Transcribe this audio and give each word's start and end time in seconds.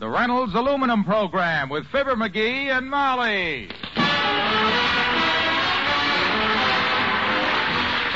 The 0.00 0.08
Reynolds 0.08 0.54
Aluminum 0.54 1.04
Program 1.04 1.68
with 1.68 1.84
Fibber 1.88 2.16
McGee 2.16 2.74
and 2.74 2.88
Molly. 2.88 3.68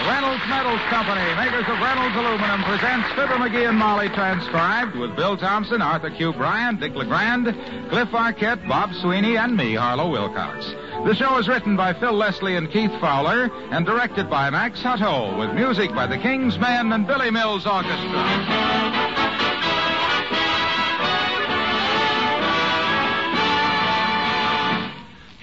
Reynolds 0.09 0.43
Metals 0.49 0.81
Company, 0.89 1.21
makers 1.37 1.69
of 1.69 1.79
Reynolds 1.79 2.17
Aluminum, 2.17 2.63
presents 2.63 3.07
Fibber 3.11 3.37
McGee 3.37 3.69
and 3.69 3.77
Molly 3.77 4.09
transcribed 4.09 4.97
with 4.97 5.15
Bill 5.15 5.37
Thompson, 5.37 5.83
Arthur 5.83 6.09
Q. 6.09 6.33
Bryan, 6.33 6.77
Dick 6.81 6.95
LeGrand, 6.95 7.55
Cliff 7.91 8.09
Arquette, 8.13 8.67
Bob 8.67 8.95
Sweeney, 8.95 9.37
and 9.37 9.55
me, 9.55 9.75
Harlow 9.75 10.11
Wilcox. 10.11 10.65
The 11.05 11.15
show 11.15 11.37
is 11.37 11.49
written 11.49 11.77
by 11.77 11.93
Phil 11.93 12.15
Leslie 12.15 12.57
and 12.57 12.73
Keith 12.73 12.99
Fowler 12.99 13.51
and 13.73 13.85
directed 13.85 14.31
by 14.31 14.49
Max 14.49 14.81
Hutto 14.81 15.39
with 15.39 15.53
music 15.55 15.95
by 15.95 16.07
the 16.07 16.17
King's 16.17 16.59
Men 16.59 16.93
and 16.93 17.07
Billy 17.07 17.31
Mills 17.31 17.67
Orchestra. 17.67 19.04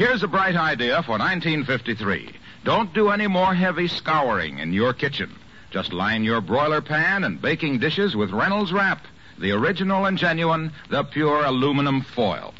Here's 0.02 0.23
a 0.23 0.27
bright 0.27 0.55
idea 0.55 1.03
for 1.03 1.11
1953. 1.11 2.33
Don't 2.63 2.91
do 2.91 3.09
any 3.09 3.28
more 3.28 3.53
heavy 3.53 3.88
scouring 3.88 4.57
in 4.57 4.73
your 4.73 4.94
kitchen. 4.94 5.29
Just 5.69 5.94
line 5.94 6.23
your 6.23 6.41
broiler 6.41 6.81
pan 6.81 7.23
and 7.23 7.39
baking 7.39 7.78
dishes 7.78 8.16
with 8.16 8.31
Reynolds 8.31 8.73
Wrap, 8.73 9.06
the 9.38 9.51
original 9.51 10.07
and 10.07 10.17
genuine, 10.17 10.73
the 10.90 11.03
pure 11.03 11.45
aluminum 11.45 12.01
foil. 12.01 12.56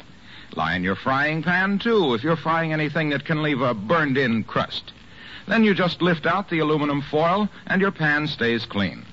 Line 0.54 0.84
your 0.84 0.94
frying 0.94 1.42
pan, 1.42 1.80
too, 1.80 2.14
if 2.14 2.22
you're 2.22 2.36
frying 2.36 2.72
anything 2.72 3.08
that 3.08 3.24
can 3.24 3.42
leave 3.42 3.60
a 3.60 3.74
burned 3.74 4.16
in 4.16 4.44
crust. 4.44 4.92
Then 5.48 5.64
you 5.64 5.74
just 5.74 6.00
lift 6.00 6.26
out 6.26 6.48
the 6.48 6.60
aluminum 6.60 7.02
foil 7.02 7.48
and 7.66 7.82
your 7.82 7.90
pan 7.90 8.28
stays 8.28 8.66
clean. 8.66 9.04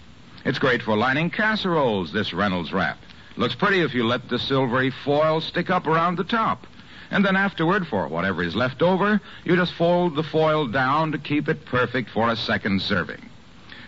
It's 0.45 0.59
great 0.59 0.83
for 0.83 0.95
lining 0.95 1.31
casseroles, 1.31 2.13
this 2.13 2.31
Reynolds 2.31 2.71
Wrap. 2.71 2.99
Looks 3.37 3.55
pretty 3.55 3.79
if 3.79 3.95
you 3.95 4.05
let 4.05 4.29
the 4.29 4.37
silvery 4.37 4.91
foil 4.91 5.41
stick 5.41 5.71
up 5.71 5.87
around 5.87 6.17
the 6.17 6.23
top. 6.23 6.67
And 7.11 7.25
then 7.25 7.35
afterward, 7.35 7.87
for 7.87 8.07
whatever 8.07 8.43
is 8.43 8.55
left 8.55 8.81
over, 8.81 9.19
you 9.43 9.55
just 9.55 9.73
fold 9.73 10.15
the 10.15 10.23
foil 10.23 10.67
down 10.67 11.11
to 11.11 11.17
keep 11.17 11.47
it 11.49 11.65
perfect 11.65 12.09
for 12.09 12.29
a 12.29 12.35
second 12.35 12.81
serving. 12.81 13.29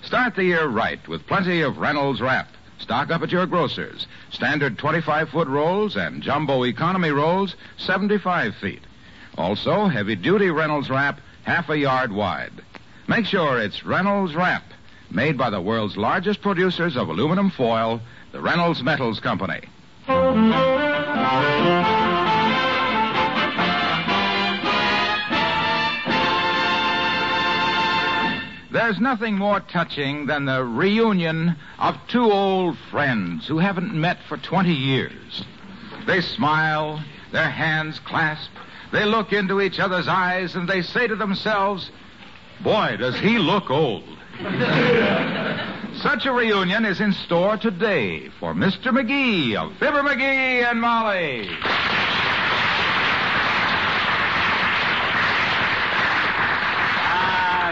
Start 0.02 0.36
the 0.36 0.44
year 0.44 0.68
right 0.68 1.06
with 1.08 1.28
plenty 1.28 1.62
of 1.62 1.78
Reynolds 1.78 2.22
Wrap. 2.22 2.48
Stock 2.80 3.12
up 3.12 3.22
at 3.22 3.32
your 3.32 3.46
grocer's. 3.46 4.08
Standard 4.32 4.80
25 4.80 5.30
foot 5.30 5.48
rolls 5.48 5.96
and 5.96 6.24
jumbo 6.24 6.64
economy 6.64 7.12
rolls, 7.12 7.56
75 7.78 8.56
feet. 8.56 8.82
Also, 9.38 9.86
heavy 9.88 10.16
duty 10.16 10.50
Reynolds 10.50 10.90
Wrap, 10.90 11.22
half 11.44 11.70
a 11.70 11.78
yard 11.78 12.12
wide. 12.12 12.64
Make 13.08 13.26
sure 13.28 13.60
it's 13.60 13.86
Reynolds 13.86 14.36
Wrap, 14.36 14.64
made 15.12 15.38
by 15.38 15.52
the 15.52 15.62
world's 15.62 15.96
largest 15.96 16.42
producers 16.42 16.98
of 16.98 17.10
aluminum 17.10 17.52
foil, 17.52 18.02
the 18.32 18.42
Reynolds 18.42 18.82
Metals 18.82 19.20
Company. 19.20 19.62
There's 28.72 29.00
nothing 29.00 29.36
more 29.36 29.60
touching 29.60 30.28
than 30.28 30.46
the 30.46 30.64
reunion 30.64 31.58
of 31.78 31.98
two 32.08 32.32
old 32.32 32.78
friends 32.90 33.46
who 33.46 33.58
haven't 33.58 33.94
met 33.94 34.20
for 34.30 34.38
20 34.38 34.72
years. 34.72 35.44
They 36.08 36.22
smile, 36.22 37.04
their 37.34 37.50
hands 37.50 38.00
clasp, 38.00 38.50
they 38.92 39.06
look 39.06 39.34
into 39.34 39.62
each 39.62 39.80
other's 39.80 40.08
eyes, 40.08 40.56
and 40.56 40.68
they 40.68 40.82
say 40.82 41.08
to 41.08 41.16
themselves, 41.16 41.92
Boy, 42.64 42.96
does 42.98 43.20
he 43.20 43.38
look 43.38 43.70
old. 43.70 44.04
Such 45.96 46.26
a 46.26 46.32
reunion 46.32 46.86
is 46.86 47.02
in 47.02 47.12
store 47.14 47.58
today 47.58 48.30
for 48.40 48.54
Mr. 48.54 48.88
McGee 48.88 49.56
of 49.56 49.78
Fibber 49.78 50.02
McGee 50.02 50.64
and 50.70 50.80
Molly. 50.80 51.50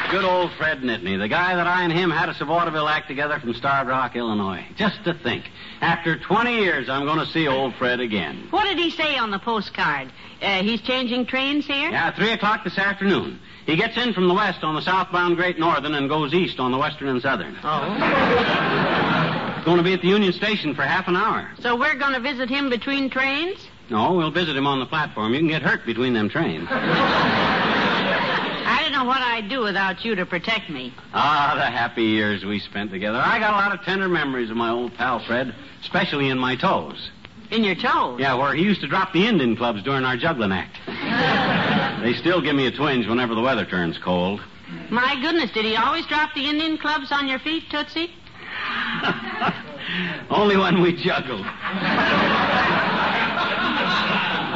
Good 0.09 0.25
old 0.25 0.52
Fred 0.53 0.80
Nitney, 0.80 1.20
the 1.20 1.28
guy 1.28 1.53
that 1.53 1.68
I 1.68 1.84
and 1.84 1.94
him 1.94 2.09
had 2.09 2.30
a 2.30 2.44
vaudeville 2.44 2.88
act 2.88 3.08
together 3.08 3.40
from 3.40 3.53
Starved 3.53 3.88
Rock, 3.92 4.16
Illinois. 4.16 4.66
Just 4.75 5.03
to 5.03 5.14
think, 5.14 5.46
after 5.81 6.18
20 6.18 6.56
years, 6.56 6.90
I'm 6.90 7.06
going 7.06 7.20
to 7.20 7.28
see 7.28 7.47
old 7.47 7.75
Fred 7.75 8.00
again. 8.00 8.47
What 8.50 8.64
did 8.64 8.80
he 8.80 8.90
say 8.90 9.18
on 9.18 9.30
the 9.30 9.38
postcard? 9.38 10.12
Uh, 10.42 10.64
he's 10.64 10.81
changing 10.81 11.28
trains 11.28 11.68
here? 11.68 11.92
Yeah, 11.92 12.12
3 12.16 12.31
o'clock 12.31 12.64
this 12.64 12.80
afternoon. 12.80 13.40
He 13.68 13.75
gets 13.75 13.97
in 13.97 14.14
from 14.14 14.28
the 14.28 14.34
west 14.34 14.64
on 14.64 14.74
the 14.74 14.81
southbound 14.81 15.36
Great 15.36 15.59
Northern 15.59 15.94
and 15.94 16.09
goes 16.09 16.34
east 16.34 16.59
on 16.59 16.72
the 16.72 16.80
western 16.80 17.09
and 17.09 17.22
southern. 17.22 17.56
Oh. 17.64 19.62
going 19.64 19.78
to 19.78 19.84
be 19.84 19.94
at 19.94 20.02
the 20.02 20.08
Union 20.08 20.34
Station 20.34 20.74
for 20.74 20.81
half 20.81 21.08
an 21.08 21.18
hour. 21.18 21.52
So 21.59 21.76
we're 21.76 22.00
going 22.00 22.14
to 22.14 22.20
visit 22.20 22.50
him 22.50 22.72
between 22.72 23.12
trains? 23.12 23.68
No, 23.91 24.14
we'll 24.14 24.31
visit 24.31 24.58
him 24.58 24.66
on 24.66 24.80
the 24.80 24.88
platform. 24.88 25.34
You 25.36 25.40
can 25.40 25.50
get 25.50 25.62
hurt 25.62 25.86
between 25.86 26.14
them 26.14 26.30
trains. 26.30 26.68
Know 29.00 29.06
what 29.06 29.22
I'd 29.22 29.48
do 29.48 29.62
without 29.62 30.04
you 30.04 30.14
to 30.16 30.26
protect 30.26 30.70
me. 30.70 30.94
Ah, 31.14 31.54
the 31.56 31.64
happy 31.64 32.04
years 32.04 32.44
we 32.44 32.60
spent 32.60 32.92
together. 32.92 33.18
I 33.18 33.40
got 33.40 33.54
a 33.54 33.56
lot 33.56 33.74
of 33.74 33.86
tender 33.86 34.10
memories 34.10 34.50
of 34.50 34.58
my 34.58 34.72
old 34.72 34.94
pal 34.96 35.26
Fred, 35.26 35.56
especially 35.80 36.28
in 36.28 36.38
my 36.38 36.58
toes. 36.58 37.09
In 37.50 37.64
your 37.64 37.76
toes? 37.76 38.20
Yeah, 38.20 38.34
where 38.34 38.53
he 38.53 38.62
used 38.62 38.82
to 38.82 38.90
drop 38.90 39.14
the 39.14 39.26
Indian 39.26 39.56
clubs 39.56 39.84
during 39.84 40.03
our 40.03 40.18
juggling 40.18 40.52
act. 40.52 40.79
they 42.03 42.12
still 42.12 42.41
give 42.41 42.58
me 42.58 42.68
a 42.68 42.72
twinge 42.72 43.08
whenever 43.08 43.35
the 43.35 43.41
weather 43.41 43.66
turns 43.66 43.97
cold. 44.00 44.41
My 44.90 45.16
goodness, 45.22 45.52
did 45.52 45.64
he 45.64 45.78
always 45.78 46.06
drop 46.08 46.34
the 46.35 46.50
Indian 46.50 46.78
clubs 46.78 47.09
on 47.09 47.29
your 47.29 47.40
feet, 47.40 47.70
Tootsie? 47.72 48.12
Only 50.29 50.58
when 50.58 50.82
we 50.82 51.02
juggled. 51.02 51.46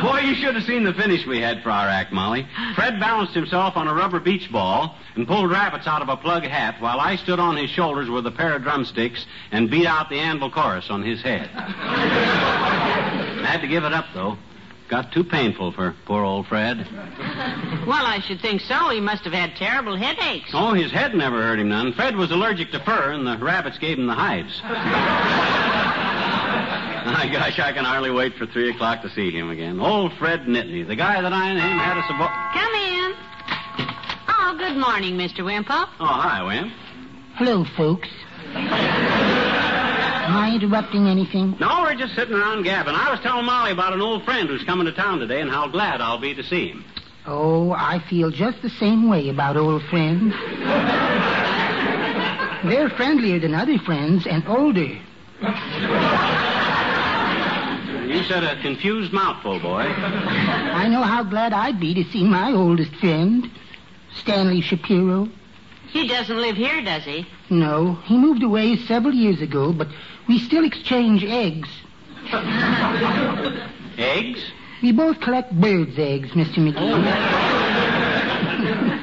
Boy, 0.04 0.20
you 0.20 0.36
should 0.36 0.56
have 0.56 0.66
seen 0.66 0.84
the 0.84 0.94
finish 0.94 1.26
we 1.26 1.40
had 1.40 1.64
for 1.64 1.70
our 1.72 1.88
act, 1.88 2.12
Molly. 2.12 2.46
Fred 2.76 3.00
balanced 3.00 3.34
himself 3.34 3.78
on 3.78 3.88
a 3.88 3.94
rubber 3.94 4.20
beach 4.20 4.52
ball 4.52 4.98
and 5.16 5.26
pulled 5.26 5.50
rabbits 5.50 5.88
out 5.88 6.02
of 6.02 6.10
a 6.10 6.18
plug 6.18 6.44
hat 6.44 6.82
while 6.82 7.00
I 7.00 7.16
stood 7.16 7.40
on 7.40 7.56
his 7.56 7.70
shoulders 7.70 8.10
with 8.10 8.28
a 8.28 8.32
pair 8.32 8.54
of 8.54 8.64
drumsticks 8.64 9.26
and 9.52 9.72
beat 9.72 9.88
out 9.88 10.10
the 10.10 10.20
anvil 10.20 10.52
chorus 10.52 10.90
on 10.90 11.04
his 11.04 11.22
head. 11.22 11.50
I 11.56 13.46
had 13.46 13.62
to 13.62 13.68
give 13.68 13.86
it 13.86 13.94
up, 13.94 14.08
though. 14.14 14.38
Got 14.90 15.14
too 15.14 15.24
painful 15.24 15.72
for 15.72 15.96
poor 16.06 16.24
old 16.24 16.48
Fred. 16.48 16.86
Well, 17.88 18.06
I 18.06 18.20
should 18.28 18.42
think 18.42 18.60
so. 18.62 18.90
He 18.90 19.00
must 19.00 19.24
have 19.24 19.34
had 19.34 19.56
terrible 19.56 19.96
headaches. 19.96 20.52
Oh, 20.54 20.74
his 20.74 20.92
head 20.92 21.16
never 21.16 21.42
hurt 21.42 21.60
him 21.60 21.70
none. 21.70 21.94
Fred 21.94 22.18
was 22.18 22.30
allergic 22.32 22.72
to 22.72 22.80
fur, 22.82 23.12
and 23.12 23.26
the 23.26 23.38
rabbits 23.38 23.78
gave 23.78 23.98
him 23.98 24.08
the 24.08 24.14
hives. 24.14 24.62
I 27.14 27.28
my 27.28 27.32
gosh, 27.32 27.60
I 27.60 27.72
can 27.72 27.86
hardly 27.86 28.10
wait 28.10 28.34
for 28.36 28.48
3 28.48 28.72
o'clock 28.72 29.04
to 29.04 29.10
see 29.12 29.30
him 29.30 29.52
again. 29.52 29.80
Old 29.80 30.14
Fred 30.18 30.42
Nitney, 30.42 30.84
the 30.86 30.96
guy 30.96 31.22
that 31.22 31.32
I 31.32 31.50
and 31.52 31.60
him 31.60 31.78
had 31.78 31.98
a 31.98 32.02
sabo... 32.08 32.28
Come 32.54 32.74
in. 32.74 33.14
Oh, 34.28 34.56
good 34.58 34.76
morning, 34.76 35.16
Mr. 35.16 35.46
Wimple. 35.46 35.86
Oh, 36.00 36.06
hi, 36.06 36.42
Wimp. 36.44 36.74
Hello, 37.36 37.66
folks. 37.78 38.10
Am 38.56 40.36
I 40.36 40.54
interrupting 40.56 41.08
anything? 41.08 41.56
No, 41.60 41.84
we're 41.84 41.94
just 41.96 42.16
sitting 42.16 42.34
around 42.34 42.64
gabbing. 42.64 42.96
I 42.96 43.12
was 43.12 43.20
telling 43.20 43.46
Molly 43.46 43.72
about 43.72 43.94
an 43.94 44.02
old 44.02 44.26
friend 44.26 44.50
who's 44.50 44.64
coming 44.64 44.86
to 44.86 44.92
town 44.92 45.20
today 45.20 45.40
and 45.40 45.52
how 45.52 45.68
glad 45.68 46.02
I'll 46.02 46.18
be 46.20 46.34
to 46.34 46.44
see 46.44 46.70
him. 46.70 46.84
Oh, 47.28 47.74
I 47.74 48.00
feel 48.10 48.32
just 48.32 48.64
the 48.64 48.70
same 48.70 49.08
way 49.08 49.30
about 49.30 49.56
old 49.56 49.84
friends. 49.84 50.34
They're 52.66 52.90
friendlier 52.90 53.40
than 53.40 53.54
other 53.54 53.78
friends 53.78 54.26
and 54.26 54.48
older. 54.48 54.98
You 58.14 58.24
said 58.26 58.44
a 58.44 58.62
confused 58.62 59.12
mouthful, 59.12 59.60
boy. 59.60 59.82
I 59.88 60.88
know 60.88 61.02
how 61.02 61.24
glad 61.24 61.52
I'd 61.52 61.80
be 61.80 61.96
to 61.96 62.04
see 62.12 62.24
my 62.24 62.52
oldest 62.52 62.96
friend, 62.98 63.50
Stanley 64.18 64.62
Shapiro. 64.62 65.30
He 65.88 66.08
doesn't 66.08 66.38
live 66.38 66.56
here, 66.56 66.84
does 66.84 67.04
he? 67.06 67.26
No, 67.50 67.96
he 68.06 68.16
moved 68.16 68.44
away 68.44 68.78
several 68.78 69.16
years 69.16 69.42
ago, 69.42 69.74
but 69.74 69.88
we 70.28 70.38
still 70.38 70.64
exchange 70.64 71.24
eggs. 71.24 71.70
Eggs? 73.98 74.44
We 74.84 74.92
both 74.92 75.20
collect 75.20 75.52
birds' 75.60 75.98
eggs, 75.98 76.30
Mr. 76.34 76.58
McGee. 76.58 76.76
Oh. 76.78 77.00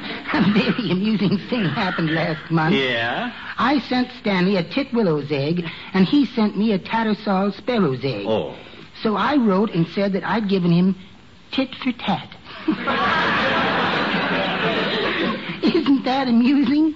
A 0.33 0.53
very 0.53 0.91
amusing 0.91 1.37
thing 1.49 1.65
happened 1.65 2.11
last 2.11 2.49
month. 2.49 2.73
Yeah? 2.75 3.33
I 3.57 3.79
sent 3.79 4.09
Stanley 4.21 4.55
a 4.55 4.63
titwillow's 4.63 5.29
egg, 5.29 5.65
and 5.93 6.07
he 6.07 6.25
sent 6.25 6.57
me 6.57 6.71
a 6.71 6.79
tattersall 6.79 7.51
sparrow's 7.57 8.03
egg. 8.05 8.25
Oh. 8.25 8.55
So 9.01 9.15
I 9.15 9.37
wrote 9.37 9.71
and 9.71 9.87
said 9.87 10.13
that 10.13 10.23
I'd 10.23 10.47
given 10.47 10.71
him 10.71 10.95
tit 11.51 11.73
for 11.75 11.91
tat. 11.91 12.29
Isn't 15.63 16.03
that 16.05 16.27
amusing? 16.27 16.93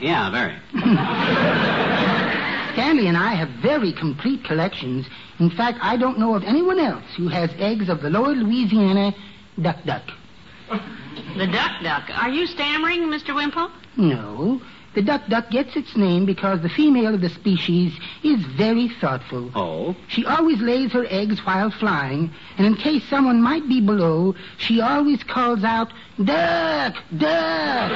Yeah, 0.00 0.30
very. 0.30 0.54
Stanley 2.72 3.06
and 3.06 3.16
I 3.16 3.34
have 3.34 3.48
very 3.60 3.92
complete 3.92 4.44
collections. 4.44 5.06
In 5.38 5.50
fact, 5.50 5.78
I 5.82 5.96
don't 5.96 6.18
know 6.18 6.34
of 6.34 6.42
anyone 6.44 6.78
else 6.78 7.04
who 7.16 7.28
has 7.28 7.50
eggs 7.58 7.88
of 7.88 8.00
the 8.00 8.10
lower 8.10 8.34
Louisiana 8.34 9.14
duck 9.60 9.76
duck. 9.84 10.02
The 11.36 11.46
duck 11.46 11.82
duck. 11.82 12.08
Are 12.14 12.30
you 12.30 12.46
stammering, 12.46 13.02
Mr. 13.02 13.34
Wimple? 13.34 13.70
No. 13.96 14.60
The 14.94 15.00
duck 15.00 15.22
duck 15.28 15.50
gets 15.50 15.74
its 15.74 15.96
name 15.96 16.26
because 16.26 16.60
the 16.60 16.68
female 16.68 17.14
of 17.14 17.22
the 17.22 17.30
species 17.30 17.98
is 18.22 18.44
very 18.44 18.88
thoughtful. 19.00 19.50
Oh? 19.54 19.96
She 20.08 20.26
always 20.26 20.60
lays 20.60 20.92
her 20.92 21.06
eggs 21.08 21.40
while 21.46 21.70
flying, 21.70 22.30
and 22.58 22.66
in 22.66 22.74
case 22.74 23.02
someone 23.08 23.40
might 23.40 23.66
be 23.68 23.80
below, 23.80 24.34
she 24.58 24.82
always 24.82 25.22
calls 25.24 25.64
out, 25.64 25.90
Duck! 26.22 26.94
Duck! 27.16 27.92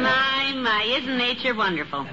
My, 0.00 0.52
my, 0.56 0.96
isn't 0.98 1.18
nature 1.18 1.54
wonderful? 1.54 2.06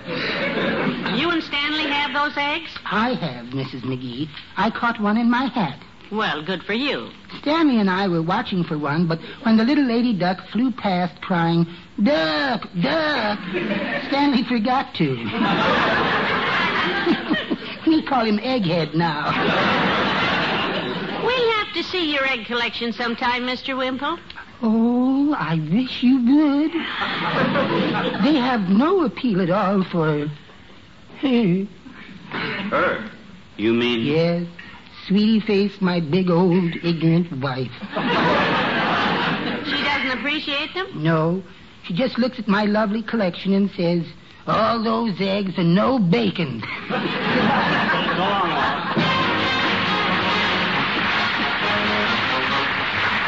You 1.16 1.30
and 1.30 1.42
Stanley 1.42 1.88
have 1.88 2.14
those 2.14 2.36
eggs? 2.36 2.72
I 2.84 3.14
have, 3.14 3.46
Mrs. 3.48 3.84
McGee. 3.84 4.28
I 4.58 4.70
caught 4.72 5.00
one 5.00 5.16
in 5.16 5.30
my 5.30 5.46
hat. 5.46 5.80
Well, 6.12 6.44
good 6.44 6.64
for 6.64 6.74
you. 6.74 7.10
Stanley 7.42 7.80
and 7.80 7.90
I 7.90 8.08
were 8.08 8.22
watching 8.22 8.64
for 8.64 8.78
one, 8.78 9.08
but 9.08 9.20
when 9.44 9.58
the 9.58 9.64
little 9.64 9.86
lady 9.86 10.14
duck 10.18 10.40
flew 10.52 10.72
past 10.72 11.22
crying, 11.22 11.66
Duck! 12.02 12.68
Duck! 12.82 13.40
Stanley 14.08 14.44
forgot 14.44 14.94
to. 14.96 15.16
we 17.88 18.02
call 18.04 18.26
him 18.26 18.38
Egghead 18.40 18.94
now. 18.94 19.32
We'll 21.24 21.52
have 21.54 21.74
to 21.74 21.84
see 21.84 22.12
your 22.14 22.28
egg 22.28 22.46
collection 22.46 22.92
sometime, 22.92 23.44
Mr. 23.44 23.78
Wimple. 23.78 24.20
Oh, 24.62 25.34
I 25.38 25.56
wish 25.56 26.04
you 26.04 26.18
would. 26.18 26.72
They 28.24 28.36
have 28.40 28.70
no 28.70 29.06
appeal 29.06 29.42
at 29.42 29.50
all 29.50 29.84
for 29.86 30.06
her. 30.06 30.28
Her? 32.70 33.10
You 33.58 33.74
mean... 33.74 34.02
Yes, 34.02 34.46
sweetie 35.08 35.40
face, 35.40 35.80
my 35.82 36.00
big 36.00 36.30
old 36.30 36.76
ignorant 36.84 37.32
wife. 37.42 37.72
She 39.66 39.84
doesn't 39.84 40.12
appreciate 40.20 40.74
them? 40.74 40.88
No, 41.04 41.44
she 41.84 41.94
just 41.94 42.18
looks 42.18 42.40
at 42.40 42.48
my 42.48 42.66
lovely 42.66 43.02
collection 43.02 43.54
and 43.54 43.70
says, 43.72 44.06
all 44.48 44.84
those 44.84 45.20
eggs 45.20 45.54
and 45.58 45.74
no 45.74 45.98
bacon. 46.00 46.62
So 46.62 46.96
long, 46.96 48.50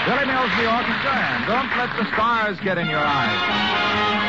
Billy 0.05 0.25
Mills, 0.25 0.51
the 0.57 0.65
orchestra, 0.71 1.11
and 1.11 1.45
don't 1.47 1.77
let 1.77 1.89
the 1.97 2.05
stars 2.13 2.59
get 2.61 2.77
in 2.77 2.87
your 2.87 2.99
eyes. 2.99 4.26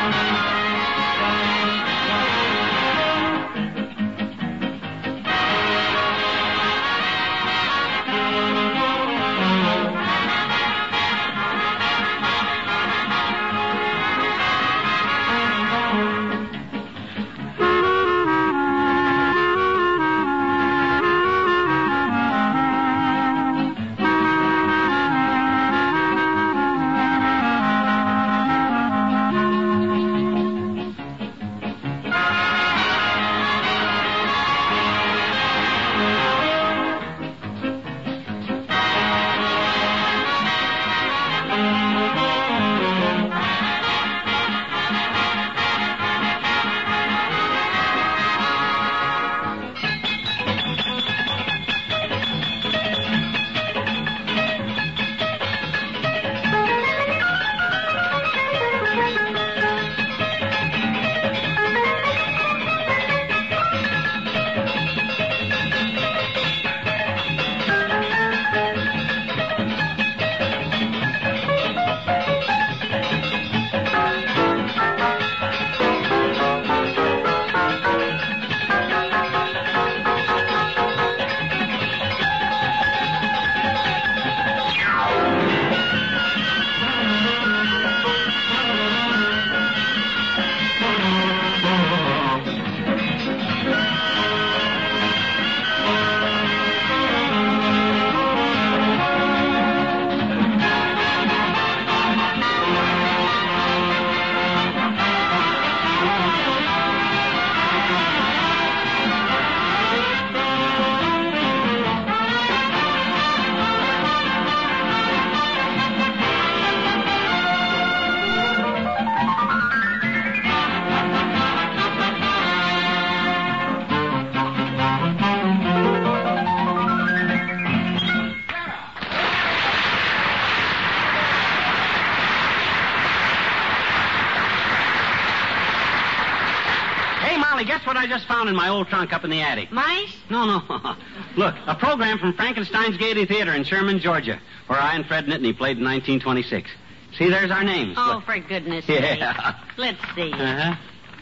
Just 138.09 138.25
found 138.27 138.49
in 138.49 138.55
my 138.55 138.69
old 138.69 138.87
trunk 138.87 139.13
up 139.13 139.23
in 139.23 139.29
the 139.29 139.39
attic? 139.41 139.71
Mice? 139.71 140.15
No, 140.31 140.45
no. 140.45 140.61
Look, 141.37 141.53
a 141.67 141.75
program 141.75 142.17
from 142.17 142.33
Frankenstein's 142.33 142.97
Gaiety 142.97 143.25
Theater 143.27 143.53
in 143.53 143.63
Sherman, 143.63 143.99
Georgia, 143.99 144.39
where 144.67 144.79
I 144.79 144.95
and 144.95 145.05
Fred 145.05 145.25
Nitney 145.27 145.55
played 145.55 145.77
in 145.77 145.83
1926. 145.83 146.69
See, 147.17 147.29
there's 147.29 147.51
our 147.51 147.63
names. 147.63 147.93
Oh, 147.97 148.15
Look. 148.15 148.25
for 148.25 148.39
goodness 148.39 148.85
Yeah. 148.87 149.35
sake. 149.35 149.55
Let's 149.77 149.99
see. 150.15 150.31
Uh-huh. 150.33 150.75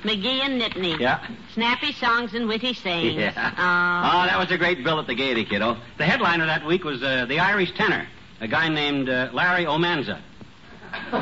McGee 0.03 0.41
and 0.45 0.61
Nitney. 0.61 0.97
Yeah. 0.99 1.27
Snappy 1.53 1.91
songs 1.91 2.33
and 2.33 2.47
witty 2.47 2.73
sayings. 2.73 3.15
Yeah. 3.15 3.33
Oh. 3.35 4.21
Oh, 4.21 4.25
that 4.27 4.37
was 4.39 4.49
a 4.51 4.57
great 4.57 4.81
bill 4.83 4.99
at 4.99 5.07
the 5.07 5.15
Gaiety, 5.15 5.43
kiddo. 5.43 5.75
The 5.97 6.05
headliner 6.05 6.45
that 6.45 6.65
week 6.65 6.83
was 6.85 7.03
uh, 7.03 7.25
the 7.25 7.39
Irish 7.39 7.73
tenor, 7.75 8.07
a 8.39 8.47
guy 8.47 8.69
named 8.69 9.09
uh, 9.09 9.29
Larry 9.33 9.65
Omanza. 9.65 10.21
I've 11.11 11.19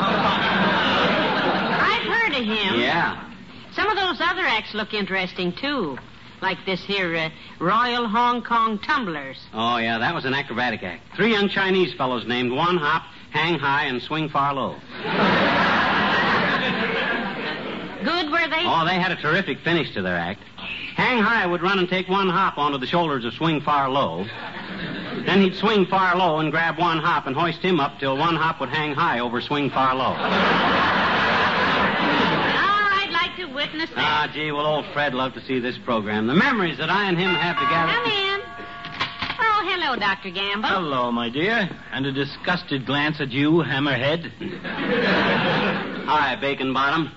heard 2.04 2.34
of 2.34 2.44
him. 2.46 2.80
Yeah. 2.82 3.32
Some 3.76 3.90
of 3.90 3.98
those 3.98 4.22
other 4.22 4.44
acts 4.46 4.74
look 4.74 4.94
interesting, 4.94 5.52
too. 5.54 5.98
Like 6.42 6.58
this 6.66 6.84
here 6.84 7.16
uh, 7.16 7.30
Royal 7.60 8.08
Hong 8.08 8.42
Kong 8.44 8.78
Tumblers. 8.80 9.38
Oh, 9.54 9.78
yeah, 9.78 9.98
that 10.00 10.14
was 10.14 10.26
an 10.26 10.34
acrobatic 10.34 10.84
act. 10.84 11.04
Three 11.16 11.32
young 11.32 11.50
Chinese 11.50 11.94
fellows 11.94 12.26
named 12.26 12.52
One 12.52 12.78
Hop, 12.78 13.04
Hang 13.32 13.58
High, 13.58 13.86
and 13.86 14.02
Swing 14.02 14.30
Far 14.30 14.54
Low. 14.54 14.76
Good, 18.04 18.30
were 18.32 18.48
they? 18.50 18.64
Oh, 18.66 18.86
they 18.86 19.00
had 19.00 19.12
a 19.12 19.16
terrific 19.16 19.60
finish 19.62 19.94
to 19.96 20.02
their 20.02 20.16
act. 20.16 20.42
Hang 20.96 21.22
High 21.24 21.46
would 21.48 21.62
run 21.62 21.80
and 21.80 21.90
take 21.90 22.08
one 22.08 22.30
hop 22.30 22.58
onto 22.58 22.78
the 22.78 22.88
shoulders 22.88 23.26
of 23.26 23.34
Swing 23.34 23.62
Far 23.62 23.90
Low. 23.90 24.26
Then 25.26 25.42
he'd 25.42 25.56
swing 25.56 25.86
far 25.88 26.16
low 26.16 26.40
and 26.40 26.52
grab 26.52 26.78
one 26.78 27.00
hop 27.00 27.26
and 27.26 27.36
hoist 27.36 27.62
him 27.62 27.80
up 27.80 28.00
till 28.00 28.16
one 28.16 28.36
hop 28.36 28.60
would 28.60 28.70
hang 28.70 28.94
high 28.94 29.20
over 29.20 29.42
Swing 29.42 29.70
Far 29.72 29.96
Low. 29.96 30.14
Oh, 30.14 30.16
I'd 33.02 33.10
like 33.12 33.36
to 33.38 33.46
witness 33.66 33.90
that. 33.92 33.98
Ah, 33.98 34.32
gee, 34.34 34.52
well, 34.52 34.66
old 34.66 34.86
Fred 34.94 35.14
loved 35.14 35.36
to 35.36 35.42
see 35.42 35.60
this 35.60 35.78
program. 35.78 36.28
The 36.28 36.34
memories 36.34 36.78
that 36.78 36.90
I 36.90 37.08
and 37.08 37.18
him 37.18 37.34
have 37.34 37.56
together. 37.58 37.92
Come 37.92 38.12
in. 38.12 38.42
Oh, 39.40 39.68
hello, 39.68 39.96
Dr. 39.96 40.30
Gamble. 40.30 40.68
Hello, 40.68 41.12
my 41.12 41.30
dear. 41.30 41.70
And 41.92 42.06
a 42.06 42.12
disgusted 42.12 42.86
glance 42.86 43.20
at 43.20 43.32
you, 43.32 43.64
Hammerhead. 43.64 44.32
Hi, 46.08 46.36
Bacon 46.40 46.74
Bottom. 46.74 47.10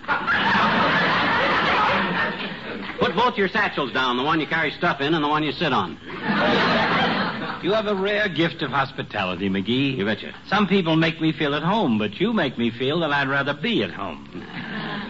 Put 2.99 3.15
both 3.15 3.37
your 3.37 3.49
satchels 3.49 3.93
down, 3.93 4.17
the 4.17 4.23
one 4.23 4.41
you 4.41 4.47
carry 4.47 4.71
stuff 4.73 5.01
in 5.01 5.15
and 5.15 5.23
the 5.23 5.29
one 5.29 5.43
you 5.43 5.53
sit 5.53 5.73
on. 5.73 5.99
You 7.63 7.73
have 7.73 7.87
a 7.87 7.95
rare 7.95 8.29
gift 8.29 8.63
of 8.63 8.71
hospitality, 8.71 9.49
McGee. 9.49 9.97
You 9.97 10.05
betcha. 10.05 10.33
Some 10.47 10.67
people 10.69 10.97
make 10.97 11.21
me 11.21 11.33
feel 11.33 11.55
at 11.55 11.63
home, 11.63 11.99
but 11.99 12.21
you 12.21 12.33
make 12.33 12.57
me 12.57 12.71
feel 12.71 13.01
that 13.01 13.11
I'd 13.11 13.29
rather 13.29 13.53
be 13.55 13.83
at 13.83 13.91
home. 13.91 14.45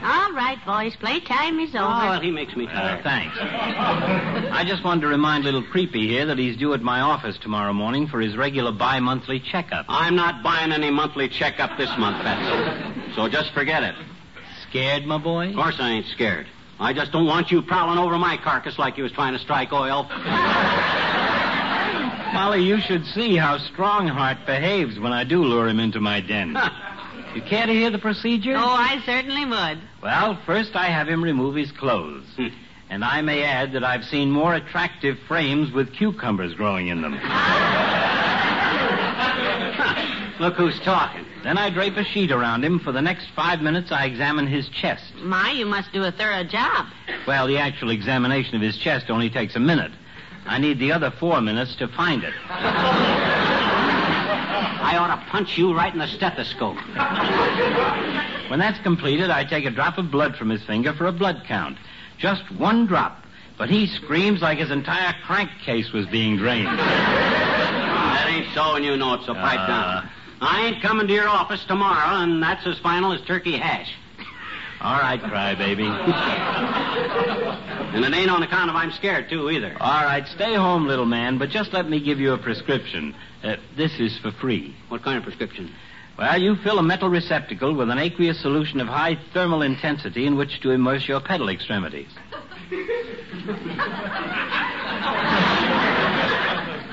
All 0.02 0.32
right, 0.32 0.58
boys, 0.64 0.94
playtime 0.96 1.58
is 1.60 1.74
over. 1.74 1.84
Oh, 1.84 2.08
well, 2.10 2.20
he 2.20 2.30
makes 2.30 2.54
me 2.56 2.66
Uh, 2.66 2.72
tired. 2.72 3.02
thanks. 3.02 3.36
I 3.40 4.64
just 4.66 4.84
wanted 4.84 5.00
to 5.02 5.08
remind 5.08 5.44
little 5.44 5.62
Creepy 5.62 6.06
here 6.08 6.26
that 6.26 6.38
he's 6.38 6.56
due 6.56 6.72
at 6.74 6.82
my 6.82 7.00
office 7.00 7.36
tomorrow 7.38 7.72
morning 7.72 8.06
for 8.06 8.20
his 8.20 8.36
regular 8.36 8.70
bi-monthly 8.72 9.40
checkup. 9.40 9.86
I'm 9.88 10.14
not 10.16 10.42
buying 10.42 10.72
any 10.72 10.90
monthly 10.90 11.28
checkup 11.28 11.76
this 11.78 11.90
month, 11.98 12.24
Fatso. 12.24 13.14
So 13.16 13.28
just 13.28 13.52
forget 13.52 13.82
it. 13.82 13.94
Scared, 14.68 15.04
my 15.06 15.18
boy? 15.18 15.48
Of 15.50 15.54
course 15.56 15.76
I 15.80 15.90
ain't 15.90 16.06
scared. 16.06 16.46
I 16.80 16.92
just 16.92 17.10
don't 17.10 17.26
want 17.26 17.50
you 17.50 17.60
prowling 17.62 17.98
over 17.98 18.16
my 18.18 18.36
carcass 18.36 18.78
like 18.78 18.96
you 18.96 19.02
was 19.02 19.12
trying 19.12 19.32
to 19.32 19.38
strike 19.40 19.72
oil. 19.72 20.04
Molly, 22.34 22.62
you 22.62 22.78
should 22.82 23.04
see 23.06 23.36
how 23.36 23.58
Strongheart 23.58 24.44
behaves 24.46 24.98
when 25.00 25.12
I 25.12 25.24
do 25.24 25.42
lure 25.42 25.66
him 25.68 25.80
into 25.80 25.98
my 26.00 26.20
den. 26.20 26.56
you 27.38 27.44
care 27.44 27.66
to 27.66 27.72
hear 27.72 27.90
the 27.90 27.98
procedure? 27.98 28.54
Oh, 28.56 28.58
I 28.58 29.00
certainly 29.06 29.44
would. 29.44 29.80
Well, 30.02 30.40
first 30.44 30.74
I 30.74 30.86
have 30.86 31.08
him 31.08 31.22
remove 31.22 31.54
his 31.54 31.70
clothes. 31.70 32.24
Hmm. 32.36 32.48
and 32.90 33.04
I 33.04 33.22
may 33.22 33.44
add 33.44 33.72
that 33.72 33.84
I've 33.84 34.04
seen 34.04 34.30
more 34.30 34.54
attractive 34.54 35.18
frames 35.28 35.72
with 35.72 35.94
cucumbers 35.94 36.54
growing 36.54 36.88
in 36.88 37.00
them. 37.00 37.12
Look 40.40 40.54
who's 40.54 40.78
talking. 40.80 41.24
Then 41.44 41.58
I 41.58 41.70
drape 41.70 41.96
a 41.96 42.04
sheet 42.04 42.32
around 42.32 42.64
him. 42.64 42.80
For 42.80 42.90
the 42.90 43.02
next 43.02 43.28
five 43.36 43.60
minutes, 43.60 43.92
I 43.92 44.06
examine 44.06 44.48
his 44.48 44.68
chest. 44.70 45.14
My, 45.16 45.52
you 45.52 45.66
must 45.66 45.92
do 45.92 46.04
a 46.04 46.12
thorough 46.12 46.44
job. 46.44 46.86
Well, 47.26 47.46
the 47.46 47.58
actual 47.58 47.90
examination 47.90 48.56
of 48.56 48.62
his 48.62 48.78
chest 48.78 49.10
only 49.10 49.30
takes 49.30 49.54
a 49.54 49.60
minute. 49.60 49.92
I 50.46 50.58
need 50.58 50.78
the 50.78 50.92
other 50.92 51.12
four 51.20 51.40
minutes 51.40 51.76
to 51.76 51.88
find 51.88 52.24
it. 52.24 52.34
I 54.80 54.96
ought 54.96 55.14
to 55.14 55.22
punch 55.30 55.58
you 55.58 55.74
right 55.74 55.92
in 55.92 55.98
the 55.98 56.06
stethoscope. 56.06 56.76
When 58.50 58.58
that's 58.58 58.78
completed, 58.80 59.30
I 59.30 59.44
take 59.44 59.64
a 59.66 59.70
drop 59.70 59.98
of 59.98 60.10
blood 60.10 60.36
from 60.36 60.48
his 60.50 60.62
finger 60.64 60.92
for 60.94 61.06
a 61.06 61.12
blood 61.12 61.42
count. 61.46 61.76
Just 62.18 62.50
one 62.52 62.86
drop. 62.86 63.24
But 63.58 63.68
he 63.70 63.86
screams 63.88 64.40
like 64.40 64.58
his 64.58 64.70
entire 64.70 65.14
crankcase 65.26 65.92
was 65.92 66.06
being 66.06 66.36
drained. 66.36 66.66
That 66.68 68.26
ain't 68.28 68.46
so, 68.54 68.76
and 68.76 68.84
you 68.84 68.96
know 68.96 69.14
it, 69.14 69.22
so 69.26 69.34
pipe 69.34 69.58
Uh. 69.60 69.66
down. 69.66 70.08
I 70.40 70.66
ain't 70.66 70.80
coming 70.80 71.08
to 71.08 71.12
your 71.12 71.28
office 71.28 71.64
tomorrow, 71.64 72.22
and 72.22 72.40
that's 72.42 72.64
as 72.66 72.78
final 72.78 73.12
as 73.12 73.20
turkey 73.22 73.56
hash. 73.56 73.92
All 74.80 75.00
right, 75.00 75.20
crybaby. 75.20 75.88
And 77.94 78.04
it 78.04 78.12
ain't 78.14 78.30
on 78.30 78.42
account 78.42 78.68
of 78.70 78.76
I'm 78.76 78.90
scared, 78.92 79.30
too, 79.30 79.50
either. 79.50 79.74
All 79.80 80.04
right, 80.04 80.26
stay 80.28 80.54
home, 80.54 80.86
little 80.86 81.06
man, 81.06 81.38
but 81.38 81.48
just 81.48 81.72
let 81.72 81.88
me 81.88 82.00
give 82.00 82.20
you 82.20 82.32
a 82.34 82.38
prescription. 82.38 83.14
Uh, 83.42 83.56
this 83.76 83.92
is 83.98 84.18
for 84.18 84.30
free. 84.32 84.76
What 84.88 85.02
kind 85.02 85.16
of 85.16 85.24
prescription? 85.24 85.72
Well, 86.18 86.38
you 86.40 86.56
fill 86.64 86.78
a 86.78 86.82
metal 86.82 87.08
receptacle 87.08 87.74
with 87.74 87.88
an 87.90 87.98
aqueous 87.98 88.40
solution 88.42 88.80
of 88.80 88.88
high 88.88 89.16
thermal 89.32 89.62
intensity 89.62 90.26
in 90.26 90.36
which 90.36 90.60
to 90.62 90.70
immerse 90.70 91.06
your 91.08 91.20
pedal 91.20 91.48
extremities. 91.48 92.08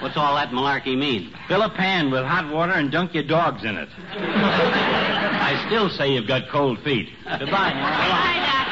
What's 0.01 0.17
all 0.17 0.35
that 0.35 0.49
malarkey 0.49 0.95
mean? 0.95 1.33
Fill 1.47 1.63
a 1.63 1.69
pan 1.69 2.11
with 2.11 2.23
hot 2.23 2.53
water 2.53 2.73
and 2.73 2.91
dunk 2.91 3.15
your 3.15 3.23
dogs 3.23 3.63
in 3.63 3.75
it. 3.75 3.89
I 4.11 5.63
still 5.65 5.89
say 5.89 6.13
you've 6.13 6.27
got 6.27 6.43
cold 6.51 6.77
feet. 6.83 7.09
Goodbye. 7.25 7.73
now. 7.73 7.81
Bye, 7.81 8.64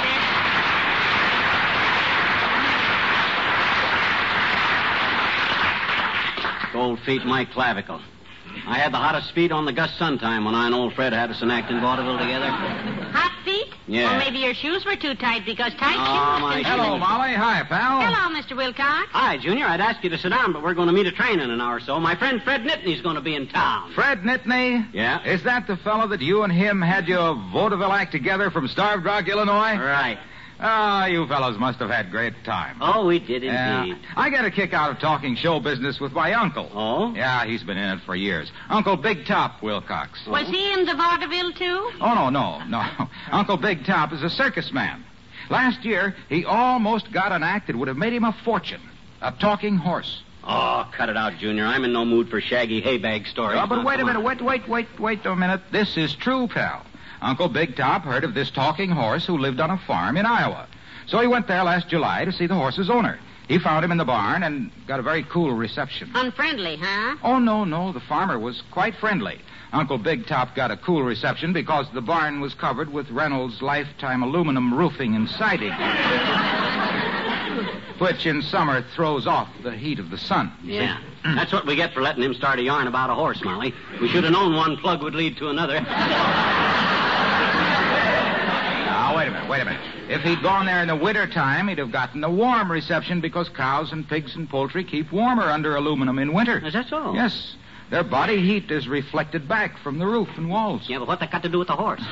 Cold 6.73 6.99
feet, 7.05 7.23
my 7.23 7.45
clavicle. 7.45 8.01
I 8.67 8.77
had 8.79 8.91
the 8.91 8.97
hottest 8.97 9.33
feet 9.33 9.51
on 9.51 9.65
the 9.65 9.71
Gus 9.73 9.93
Sun 9.97 10.17
time 10.17 10.43
when 10.43 10.55
I 10.55 10.65
and 10.65 10.73
old 10.75 10.93
Fred 10.95 11.13
had 11.13 11.29
us 11.29 11.41
an 11.43 11.51
act 11.51 11.69
in 11.71 11.79
vaudeville 11.79 12.17
together. 12.17 12.47
Hot 12.49 13.31
feet? 13.45 13.67
Yeah. 13.87 14.15
Or 14.15 14.17
maybe 14.19 14.39
your 14.39 14.53
shoes 14.55 14.83
were 14.85 14.95
too 14.95 15.13
tight 15.15 15.45
because 15.45 15.73
tight 15.75 15.95
Oh, 15.97 16.35
shoes. 16.35 16.41
my 16.41 16.63
can- 16.63 16.79
Hello, 16.79 16.97
Molly. 16.97 17.33
Hi, 17.33 17.63
pal. 17.63 18.01
Hello, 18.01 18.35
Mr. 18.41 18.57
Wilcox. 18.57 19.07
Hi, 19.11 19.37
Junior. 19.37 19.65
I'd 19.67 19.81
ask 19.81 20.03
you 20.03 20.09
to 20.09 20.17
sit 20.17 20.29
down, 20.29 20.51
but 20.51 20.63
we're 20.63 20.73
going 20.73 20.87
to 20.87 20.93
meet 20.93 21.05
a 21.07 21.11
train 21.11 21.39
in 21.39 21.51
an 21.51 21.61
hour 21.61 21.75
or 21.75 21.79
so. 21.79 21.99
My 21.99 22.15
friend 22.15 22.41
Fred 22.43 22.61
Nitney's 22.61 23.01
going 23.01 23.15
to 23.15 23.21
be 23.21 23.35
in 23.35 23.47
town. 23.47 23.91
Fred 23.93 24.23
Nitney? 24.23 24.87
Yeah? 24.93 25.23
Is 25.23 25.43
that 25.43 25.67
the 25.67 25.77
fellow 25.77 26.07
that 26.07 26.21
you 26.21 26.41
and 26.43 26.51
him 26.51 26.81
had 26.81 27.07
your 27.07 27.35
vaudeville 27.51 27.91
act 27.93 28.11
together 28.11 28.49
from 28.49 28.67
Starved 28.67 29.05
Rock, 29.05 29.27
Illinois? 29.27 29.77
Right. 29.77 30.17
Ah, 30.65 31.05
you 31.07 31.27
fellows 31.27 31.57
must 31.59 31.79
have 31.79 31.89
had 31.89 32.09
great 32.09 32.33
time. 32.45 32.77
Oh, 32.79 33.05
we 33.05 33.19
did 33.19 33.43
Yeah. 33.43 33.83
indeed. 33.83 33.97
I 34.15 34.29
get 34.29 34.45
a 34.45 34.49
kick 34.51 34.73
out 34.73 34.91
of 34.91 34.99
talking 34.99 35.35
show 35.35 35.59
business 35.59 35.99
with 35.99 36.13
my 36.13 36.31
uncle. 36.33 36.71
Oh? 36.73 37.13
Yeah, 37.13 37.43
he's 37.45 37.61
been 37.63 37.77
in 37.77 37.89
it 37.97 37.99
for 38.05 38.15
years. 38.15 38.49
Uncle 38.69 38.95
Big 38.95 39.25
Top 39.25 39.61
Wilcox. 39.61 40.25
Was 40.25 40.47
he 40.47 40.71
in 40.71 40.85
the 40.85 40.93
vaudeville, 40.95 41.51
too? 41.51 41.91
Oh, 41.99 42.13
no, 42.15 42.29
no, 42.29 42.63
no. 42.65 42.83
Uncle 43.31 43.57
Big 43.57 43.85
Top 43.85 44.13
is 44.13 44.23
a 44.23 44.29
circus 44.29 44.71
man. 44.71 45.03
Last 45.49 45.83
year, 45.83 46.15
he 46.29 46.45
almost 46.45 47.11
got 47.11 47.33
an 47.33 47.43
act 47.43 47.67
that 47.67 47.75
would 47.75 47.89
have 47.89 47.97
made 47.97 48.13
him 48.13 48.23
a 48.23 48.31
fortune. 48.45 48.81
A 49.21 49.31
talking 49.33 49.75
horse. 49.75 50.21
Oh, 50.45 50.89
cut 50.95 51.09
it 51.09 51.17
out, 51.17 51.37
Junior. 51.39 51.65
I'm 51.65 51.83
in 51.83 51.91
no 51.93 52.05
mood 52.05 52.29
for 52.29 52.39
shaggy 52.41 52.81
haybag 52.81 53.27
stories. 53.27 53.59
Oh, 53.61 53.67
but 53.67 53.77
Now, 53.77 53.85
wait 53.85 53.99
a 53.99 54.05
minute, 54.05 54.19
on. 54.19 54.23
wait, 54.25 54.41
wait, 54.41 54.67
wait, 54.69 54.87
wait 54.99 55.25
a 55.25 55.35
minute. 55.35 55.61
This 55.71 55.95
is 55.97 56.13
true, 56.15 56.47
pal. 56.47 56.85
Uncle 57.23 57.47
Big 57.47 57.77
Top 57.77 58.03
heard 58.03 58.25
of 58.25 58.33
this 58.33 58.51
talking 58.51 58.91
horse 58.91 59.25
who 59.25 59.37
lived 59.37 59.61
on 59.61 59.71
a 59.71 59.77
farm 59.77 60.17
in 60.17 60.25
Iowa. 60.25 60.67
So 61.07 61.19
he 61.19 61.27
went 61.27 61.47
there 61.47 61.63
last 61.63 61.87
July 61.87 62.25
to 62.25 62.31
see 62.31 62.47
the 62.47 62.55
horse's 62.55 62.89
owner. 62.89 63.19
He 63.47 63.59
found 63.59 63.83
him 63.83 63.91
in 63.91 63.97
the 63.97 64.05
barn 64.05 64.43
and 64.43 64.71
got 64.87 64.99
a 64.99 65.03
very 65.03 65.23
cool 65.23 65.53
reception. 65.53 66.11
Unfriendly, 66.13 66.77
huh? 66.77 67.17
Oh, 67.23 67.39
no, 67.39 67.65
no. 67.65 67.91
The 67.91 67.99
farmer 68.01 68.39
was 68.39 68.61
quite 68.71 68.95
friendly. 68.95 69.39
Uncle 69.71 69.97
Big 69.97 70.27
Top 70.27 70.55
got 70.55 70.71
a 70.71 70.77
cool 70.77 71.03
reception 71.03 71.51
because 71.51 71.87
the 71.93 72.01
barn 72.01 72.41
was 72.41 72.53
covered 72.53 72.91
with 72.91 73.09
Reynolds 73.09 73.61
lifetime 73.61 74.21
aluminum 74.21 74.73
roofing 74.73 75.15
and 75.15 75.29
siding, 75.29 75.71
which 77.99 78.25
in 78.25 78.41
summer 78.41 78.83
throws 78.95 79.27
off 79.27 79.49
the 79.63 79.71
heat 79.71 79.99
of 79.99 80.09
the 80.09 80.17
sun. 80.17 80.51
Yeah. 80.63 80.99
Mm. 81.25 81.35
That's 81.35 81.51
what 81.51 81.65
we 81.65 81.75
get 81.75 81.93
for 81.93 82.01
letting 82.01 82.23
him 82.23 82.33
start 82.33 82.59
a 82.59 82.63
yarn 82.63 82.87
about 82.87 83.09
a 83.09 83.15
horse, 83.15 83.43
Molly. 83.43 83.73
We 83.99 84.09
should 84.09 84.25
have 84.25 84.33
known 84.33 84.55
one 84.55 84.77
plug 84.77 85.01
would 85.01 85.15
lead 85.15 85.37
to 85.37 85.49
another. 85.49 85.79
Now, 89.43 89.49
wait 89.49 89.61
a 89.61 89.65
minute, 89.65 89.81
wait 89.81 89.91
a 89.91 89.97
minute. 89.99 90.11
If 90.11 90.21
he'd 90.21 90.41
gone 90.41 90.65
there 90.65 90.81
in 90.81 90.87
the 90.87 90.95
winter 90.95 91.27
time, 91.27 91.67
he'd 91.67 91.77
have 91.77 91.91
gotten 91.91 92.23
a 92.23 92.29
warm 92.29 92.71
reception 92.71 93.19
because 93.19 93.49
cows 93.49 93.91
and 93.91 94.07
pigs 94.07 94.35
and 94.35 94.49
poultry 94.49 94.83
keep 94.83 95.11
warmer 95.11 95.43
under 95.43 95.75
aluminum 95.75 96.17
in 96.19 96.33
winter. 96.33 96.65
Is 96.65 96.73
that 96.73 96.87
so? 96.87 97.13
Yes. 97.13 97.55
Their 97.89 98.03
body 98.03 98.41
heat 98.41 98.71
is 98.71 98.87
reflected 98.87 99.47
back 99.47 99.77
from 99.79 99.99
the 99.99 100.07
roof 100.07 100.29
and 100.37 100.49
walls. 100.49 100.87
Yeah, 100.87 100.99
but 100.99 101.07
what 101.07 101.19
that 101.19 101.31
got 101.31 101.43
to 101.43 101.49
do 101.49 101.59
with 101.59 101.67
the 101.67 101.75
horse? 101.75 102.03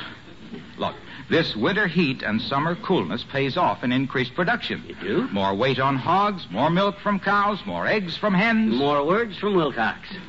Look, 0.76 0.94
This 1.32 1.56
winter 1.56 1.86
heat 1.86 2.22
and 2.22 2.42
summer 2.42 2.74
coolness 2.74 3.24
pays 3.24 3.56
off 3.56 3.82
in 3.82 3.90
increased 3.90 4.34
production. 4.34 4.84
You 4.86 4.94
do? 4.96 5.28
More 5.28 5.54
weight 5.54 5.78
on 5.78 5.96
hogs, 5.96 6.46
more 6.50 6.68
milk 6.68 6.98
from 6.98 7.18
cows, 7.18 7.58
more 7.64 7.86
eggs 7.86 8.18
from 8.18 8.34
hens. 8.34 8.76
More 8.76 9.02
words 9.06 9.38
from 9.38 9.56
Wilcox. 9.56 10.00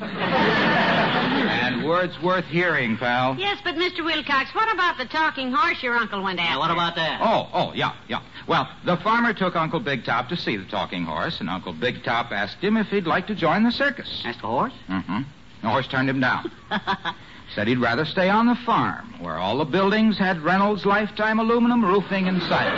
And 1.44 1.84
words 1.84 2.20
worth 2.22 2.46
hearing, 2.46 2.96
pal. 2.96 3.36
Yes, 3.38 3.58
but 3.62 3.74
Mr. 3.74 4.04
Wilcox, 4.04 4.54
what 4.54 4.72
about 4.72 4.96
the 4.96 5.04
talking 5.04 5.52
horse 5.52 5.82
your 5.82 5.94
uncle 5.94 6.22
went 6.22 6.38
after? 6.38 6.52
Now, 6.52 6.58
what 6.58 6.70
about 6.70 6.94
that? 6.96 7.20
Oh, 7.22 7.48
oh, 7.52 7.72
yeah, 7.74 7.94
yeah. 8.08 8.22
Well, 8.46 8.68
the 8.84 8.96
farmer 8.98 9.34
took 9.34 9.56
Uncle 9.56 9.80
Big 9.80 10.04
Top 10.04 10.28
to 10.30 10.36
see 10.36 10.56
the 10.56 10.64
talking 10.64 11.04
horse, 11.04 11.40
and 11.40 11.50
Uncle 11.50 11.72
Big 11.72 12.02
Top 12.02 12.32
asked 12.32 12.58
him 12.58 12.76
if 12.76 12.88
he'd 12.88 13.06
like 13.06 13.26
to 13.26 13.34
join 13.34 13.62
the 13.62 13.72
circus. 13.72 14.22
Asked 14.24 14.40
the 14.40 14.46
horse? 14.46 14.72
Mm-hmm. 14.88 15.22
The 15.62 15.68
horse 15.68 15.86
turned 15.88 16.08
him 16.08 16.20
down. 16.20 16.50
Said 17.54 17.68
he'd 17.68 17.78
rather 17.78 18.04
stay 18.04 18.28
on 18.28 18.46
the 18.46 18.56
farm, 18.66 19.14
where 19.20 19.36
all 19.36 19.58
the 19.58 19.64
buildings 19.64 20.18
had 20.18 20.40
Reynolds 20.40 20.84
lifetime 20.84 21.38
aluminum 21.38 21.84
roofing 21.84 22.26
inside. 22.26 22.72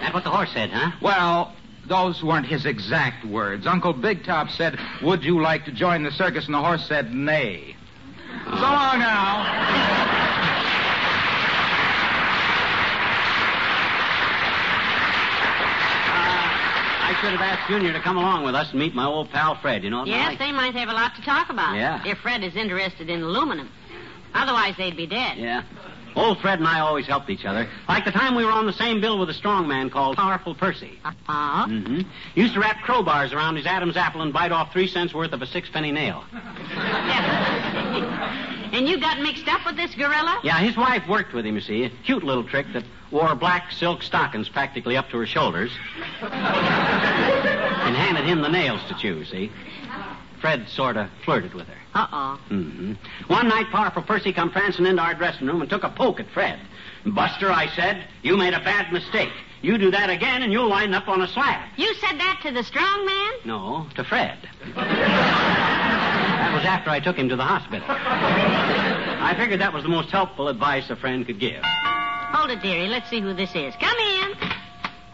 That's 0.00 0.12
what 0.12 0.24
the 0.24 0.30
horse 0.30 0.50
said, 0.52 0.70
huh? 0.70 0.90
well, 1.00 1.54
those 1.88 2.24
weren't 2.24 2.46
his 2.46 2.66
exact 2.66 3.24
words. 3.24 3.66
Uncle 3.66 3.92
Big 3.92 4.24
Top 4.24 4.50
said, 4.50 4.78
Would 5.02 5.22
you 5.22 5.40
like 5.40 5.64
to 5.66 5.72
join 5.72 6.02
the 6.02 6.10
circus? 6.10 6.46
And 6.46 6.54
the 6.54 6.62
horse 6.62 6.86
said, 6.88 7.14
Nay. 7.14 7.76
So 8.44 8.50
long 8.50 8.98
now. 8.98 9.95
Should 17.20 17.32
have 17.32 17.40
asked 17.40 17.68
Junior 17.68 17.92
to 17.92 18.00
come 18.00 18.16
along 18.16 18.44
with 18.44 18.54
us 18.54 18.70
and 18.70 18.78
meet 18.78 18.94
my 18.94 19.06
old 19.06 19.30
pal 19.30 19.56
Fred. 19.60 19.84
You 19.84 19.90
know 19.90 20.00
what? 20.00 20.08
Yes, 20.08 20.30
Mike? 20.30 20.38
they 20.38 20.52
might 20.52 20.74
have 20.74 20.88
a 20.88 20.92
lot 20.92 21.14
to 21.16 21.22
talk 21.22 21.50
about. 21.50 21.76
Yeah. 21.76 22.02
If 22.06 22.18
Fred 22.18 22.44
is 22.44 22.56
interested 22.56 23.10
in 23.10 23.22
aluminum. 23.22 23.70
Otherwise, 24.34 24.74
they'd 24.76 24.96
be 24.96 25.06
dead. 25.06 25.38
Yeah. 25.38 25.62
Old 26.14 26.40
Fred 26.40 26.58
and 26.58 26.66
I 26.66 26.80
always 26.80 27.06
helped 27.06 27.28
each 27.28 27.44
other. 27.44 27.68
Like 27.88 28.06
the 28.06 28.10
time 28.10 28.34
we 28.34 28.44
were 28.44 28.50
on 28.50 28.66
the 28.66 28.72
same 28.72 29.02
bill 29.02 29.18
with 29.18 29.28
a 29.28 29.34
strong 29.34 29.68
man 29.68 29.90
called 29.90 30.16
Powerful 30.16 30.54
Percy. 30.54 30.98
Uh-huh. 31.04 31.66
Mm-hmm. 31.68 32.00
Used 32.34 32.54
to 32.54 32.60
wrap 32.60 32.78
crowbars 32.78 33.34
around 33.34 33.56
his 33.56 33.66
Adam's 33.66 33.96
apple 33.96 34.22
and 34.22 34.32
bite 34.32 34.50
off 34.50 34.72
three 34.72 34.88
cents 34.88 35.12
worth 35.12 35.32
of 35.32 35.42
a 35.42 35.46
sixpenny 35.46 35.92
nail. 35.92 36.24
and 38.76 38.86
you 38.86 39.00
got 39.00 39.20
mixed 39.20 39.48
up 39.48 39.64
with 39.64 39.76
this 39.76 39.94
gorilla? 39.94 40.38
Yeah, 40.44 40.58
his 40.58 40.76
wife 40.76 41.08
worked 41.08 41.32
with 41.32 41.46
him, 41.46 41.54
you 41.54 41.62
see. 41.62 41.84
A 41.84 41.90
cute 42.04 42.22
little 42.22 42.44
trick 42.44 42.66
that 42.74 42.84
wore 43.10 43.34
black 43.34 43.72
silk 43.72 44.02
stockings 44.02 44.50
practically 44.50 44.96
up 44.96 45.08
to 45.10 45.16
her 45.18 45.26
shoulders. 45.26 45.70
and 46.20 47.96
handed 47.96 48.24
him 48.24 48.42
the 48.42 48.48
nails 48.48 48.82
to 48.88 48.94
chew, 48.94 49.24
see? 49.24 49.50
Fred 50.40 50.68
sort 50.68 50.98
of 50.98 51.08
flirted 51.24 51.54
with 51.54 51.66
her. 51.66 51.78
Uh-oh. 51.94 52.38
Mm-hmm. 52.50 52.92
One 53.32 53.48
night, 53.48 53.70
Powerful 53.70 54.02
Percy 54.02 54.34
come 54.34 54.50
prancing 54.50 54.84
into 54.84 55.00
our 55.00 55.14
dressing 55.14 55.46
room 55.46 55.62
and 55.62 55.70
took 55.70 55.82
a 55.82 55.88
poke 55.88 56.20
at 56.20 56.28
Fred. 56.28 56.60
Buster, 57.06 57.50
I 57.50 57.68
said, 57.68 58.04
you 58.22 58.36
made 58.36 58.52
a 58.52 58.60
bad 58.60 58.92
mistake. 58.92 59.32
You 59.62 59.78
do 59.78 59.90
that 59.90 60.10
again 60.10 60.42
and 60.42 60.52
you'll 60.52 60.68
wind 60.68 60.94
up 60.94 61.08
on 61.08 61.22
a 61.22 61.28
slab. 61.28 61.66
You 61.78 61.94
said 61.94 62.18
that 62.18 62.40
to 62.42 62.52
the 62.52 62.62
strong 62.62 63.06
man? 63.06 63.32
No, 63.46 63.86
to 63.94 64.04
Fred. 64.04 64.38
that 66.46 66.54
was 66.54 66.64
after 66.64 66.90
I 66.90 67.00
took 67.00 67.16
him 67.16 67.28
to 67.30 67.34
the 67.36 67.42
hospital. 67.42 67.84
I 67.88 69.34
figured 69.36 69.60
that 69.60 69.72
was 69.72 69.82
the 69.82 69.88
most 69.88 70.10
helpful 70.10 70.46
advice 70.46 70.88
a 70.90 70.96
friend 70.96 71.26
could 71.26 71.40
give. 71.40 71.60
Hold 71.64 72.50
it, 72.50 72.62
dearie. 72.62 72.86
Let's 72.86 73.10
see 73.10 73.20
who 73.20 73.34
this 73.34 73.50
is. 73.56 73.74
Come 73.80 73.98
in. 73.98 74.32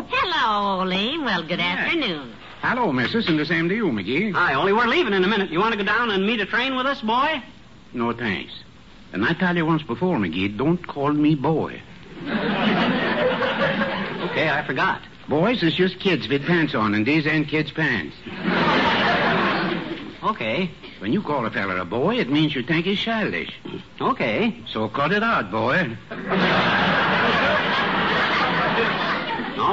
Hello, 0.09 0.83
Ole. 0.83 1.25
Well, 1.25 1.43
good 1.43 1.59
afternoon. 1.59 2.35
Hello, 2.61 2.93
missus, 2.93 3.29
and 3.29 3.39
the 3.39 3.47
same 3.47 3.71
to 3.71 3.75
you, 3.75 3.87
McGee. 3.87 4.35
Hi, 4.35 4.53
only 4.53 4.75
we're 4.75 4.87
leaving 4.87 5.15
in 5.15 5.25
a 5.25 5.27
minute. 5.29 5.51
You 5.51 5.59
want 5.59 5.73
to 5.73 5.79
go 5.79 5.85
down 5.85 6.11
and 6.11 6.27
meet 6.27 6.41
a 6.41 6.47
train 6.47 6.77
with 6.77 6.85
us, 6.85 7.01
boy? 7.01 7.43
No, 7.95 8.13
thanks. 8.13 8.53
And 9.15 9.25
I 9.25 9.33
tell 9.33 9.57
you 9.57 9.65
once 9.65 9.83
before, 9.83 10.19
McGee, 10.19 10.55
don't 10.55 10.87
call 10.87 11.13
me 11.13 11.35
boy. 11.35 11.81
Okay, 14.31 14.51
I 14.51 14.63
forgot. 14.67 15.01
Boys 15.31 15.63
is 15.63 15.75
just 15.75 15.99
kids 15.99 16.29
with 16.29 16.45
pants 16.45 16.75
on, 16.75 16.95
and 16.95 17.07
these 17.07 17.27
ain't 17.27 17.49
kids' 17.49 17.73
pants. 17.73 18.15
Okay, 20.23 20.71
When 21.03 21.13
you 21.13 21.21
call 21.21 21.45
a 21.45 21.51
fella 21.51 21.81
a 21.81 21.85
boy, 21.85 22.21
it 22.21 22.31
means 22.31 22.55
you 22.55 22.63
think 22.63 22.87
he's 22.87 23.01
childish. 23.01 23.51
okay. 24.01 24.55
So 24.69 24.89
cut 24.89 25.11
it 25.11 25.25
out, 25.25 25.51
boy. 25.51 25.97
All 26.13 26.17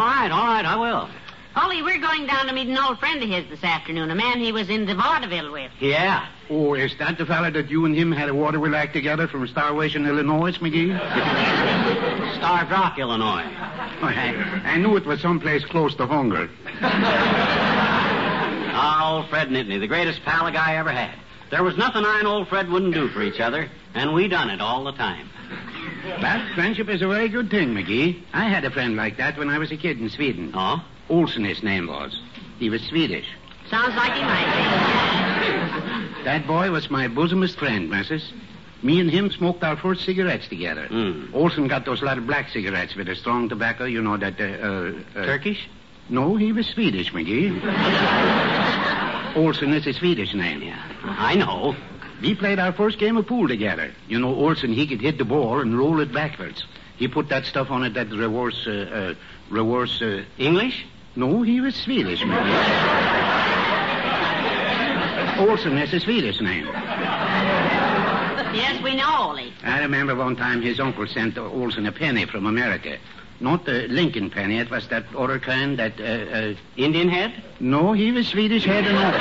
right, 0.02 0.32
all 0.32 0.48
right, 0.48 0.66
I 0.66 0.76
will. 0.76 1.08
Ole, 1.56 1.84
we're 1.84 2.00
going 2.00 2.26
down 2.26 2.48
to 2.48 2.54
meet 2.54 2.68
an 2.68 2.80
old 2.80 2.98
friend 2.98 3.22
of 3.22 3.30
his 3.30 3.48
this 3.48 3.64
afternoon, 3.64 4.10
a 4.10 4.16
man 4.16 4.40
he 4.40 4.52
was 4.52 4.72
in 4.72 4.88
the 4.88 4.96
vaudeville 4.96 5.52
with. 5.52 5.72
Yeah. 5.80 6.28
Oh, 6.50 6.74
is 6.74 6.98
that 6.98 7.20
the 7.20 7.28
fella 7.28 7.52
that 7.52 7.70
you 7.70 7.86
and 7.86 7.96
him 7.96 8.12
had 8.12 8.30
a 8.30 8.34
waterwheel 8.34 8.76
act 8.76 8.94
together 8.94 9.28
from 9.28 9.48
Starvation, 9.48 10.08
Illinois, 10.08 10.58
McGee? 10.58 10.98
Starved 12.38 12.72
Rock, 12.72 12.98
Illinois. 12.98 13.46
I, 14.02 14.62
I 14.66 14.78
knew 14.78 14.98
it 14.98 15.06
was 15.06 15.22
someplace 15.22 15.64
close 15.64 15.94
to 15.98 16.08
hunger. 16.08 16.50
Our 18.80 19.18
old 19.18 19.30
Fred 19.30 19.50
Nitney, 19.50 19.80
the 19.80 19.88
greatest 19.88 20.24
pal 20.24 20.48
a 20.48 20.52
guy 20.52 20.76
ever 20.78 20.92
had. 20.92 21.20
There 21.52 21.64
was 21.64 21.76
nothing 21.76 22.06
I 22.06 22.20
and 22.20 22.28
old 22.28 22.48
Fred 22.48 22.70
wouldn't 22.70 22.94
do 22.94 23.10
for 23.10 23.22
each 23.22 23.40
other, 23.42 23.70
and 23.94 24.14
we 24.14 24.28
done 24.28 24.50
it 24.50 24.62
all 24.62 24.86
the 24.86 24.94
time. 24.94 25.30
But 26.22 26.54
friendship 26.56 26.88
is 26.88 27.02
a 27.02 27.08
very 27.08 27.28
good 27.28 27.50
thing, 27.50 27.74
McGee. 27.74 28.24
I 28.32 28.48
had 28.48 28.64
a 28.64 28.72
friend 28.72 28.96
like 28.96 29.18
that 29.18 29.38
when 29.38 29.50
I 29.50 29.58
was 29.58 29.72
a 29.72 29.78
kid 29.78 30.00
in 30.00 30.10
Sweden. 30.10 30.52
Oh? 30.54 30.82
Olsen, 31.10 31.44
his 31.44 31.62
name 31.62 31.88
was. 31.88 32.18
He 32.58 32.70
was 32.70 32.82
Swedish. 32.84 33.26
Sounds 33.70 33.96
like 33.96 34.14
he 34.14 34.22
might 34.22 35.40
be. 35.42 36.00
That 36.26 36.46
boy 36.46 36.70
was 36.70 36.92
my 36.92 37.08
bosomest 37.08 37.56
friend, 37.58 37.90
missus. 37.90 38.34
Me 38.84 39.00
and 39.00 39.10
him 39.10 39.32
smoked 39.32 39.64
our 39.64 39.78
first 39.78 40.06
cigarettes 40.06 40.48
together. 40.48 40.88
Mm. 40.90 41.34
Olsen 41.34 41.68
got 41.68 41.86
those 41.86 42.02
little 42.02 42.24
black 42.24 42.50
cigarettes 42.50 42.96
with 42.96 43.08
a 43.08 43.16
strong 43.16 43.50
tobacco, 43.50 43.86
you 43.86 44.02
know, 44.02 44.18
that... 44.18 44.40
Uh, 44.40 44.44
uh, 44.44 45.22
uh, 45.22 45.26
Turkish? 45.26 45.68
No, 46.10 46.36
he 46.36 46.52
was 46.52 46.66
Swedish, 46.68 47.12
McGee. 47.14 47.56
Olsen 49.36 49.74
is 49.74 49.86
a 49.86 49.94
Swedish 49.94 50.34
name. 50.34 50.64
Yeah, 50.64 50.82
I 51.04 51.36
know. 51.36 51.76
We 52.22 52.34
played 52.36 52.60
our 52.60 52.74
first 52.74 52.98
game 52.98 53.16
of 53.16 53.28
pool 53.28 53.48
together. 53.48 53.94
You 54.08 54.20
know, 54.20 54.34
Olsen, 54.34 54.74
he 54.74 54.88
could 54.88 55.02
hit 55.02 55.18
the 55.18 55.26
ball 55.26 55.60
and 55.62 55.78
roll 55.78 56.00
it 56.00 56.12
backwards. 56.12 56.66
He 56.98 57.08
put 57.08 57.30
that 57.30 57.46
stuff 57.46 57.70
on 57.72 57.84
it, 57.84 57.94
that 57.94 58.10
reverse, 58.10 58.68
uh, 58.68 58.72
uh, 58.72 59.14
reverse, 59.50 60.02
uh... 60.02 60.24
English? 60.38 60.86
No, 61.16 61.44
he 61.44 61.62
was 61.62 61.76
Swedish, 61.76 62.22
McGee. 62.22 63.38
Olsen 65.38 65.78
is 65.78 65.94
a 65.94 66.00
Swedish 66.00 66.42
name. 66.42 66.66
Yes, 68.52 68.82
we 68.84 68.96
know, 68.96 69.30
Ole. 69.30 69.54
I 69.64 69.80
remember 69.80 70.16
one 70.16 70.36
time 70.36 70.62
his 70.62 70.80
uncle 70.80 71.08
sent 71.08 71.38
Olsen 71.38 71.86
a 71.86 71.92
penny 71.92 72.26
from 72.26 72.48
America. 72.48 72.98
Not 73.42 73.66
the 73.66 73.88
Lincoln 73.88 74.30
penny, 74.30 74.60
it 74.60 74.70
was 74.70 74.88
that 74.90 75.06
other 75.16 75.40
kind, 75.40 75.80
that, 75.80 76.00
uh, 76.00 76.04
uh, 76.04 76.54
Indian 76.76 77.08
head? 77.08 77.34
no, 77.60 77.94
he 77.94 78.12
was 78.12 78.28
Swedish 78.28 78.66
head 78.66 78.86
and 78.86 78.98
all. 78.98 79.14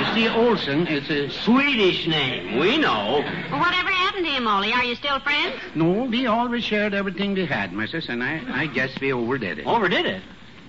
You 0.00 0.14
see, 0.14 0.28
Olsen 0.28 0.86
is 0.88 1.08
a... 1.08 1.30
Swedish 1.30 2.06
name. 2.08 2.58
We 2.58 2.76
know. 2.76 3.22
Well, 3.50 3.60
whatever 3.60 3.90
happened 3.90 4.26
to 4.26 4.32
him, 4.32 4.46
Ole? 4.48 4.72
Are 4.72 4.84
you 4.84 4.96
still 4.96 5.20
friends? 5.20 5.54
No, 5.74 6.04
we 6.04 6.26
always 6.26 6.64
shared 6.64 6.94
everything 6.94 7.34
we 7.34 7.46
had, 7.46 7.72
missus, 7.72 8.08
and 8.08 8.22
I, 8.22 8.42
I 8.62 8.66
guess 8.66 8.90
we 9.00 9.12
overdid 9.12 9.60
it. 9.60 9.66
Overdid 9.66 10.06
it. 10.06 10.22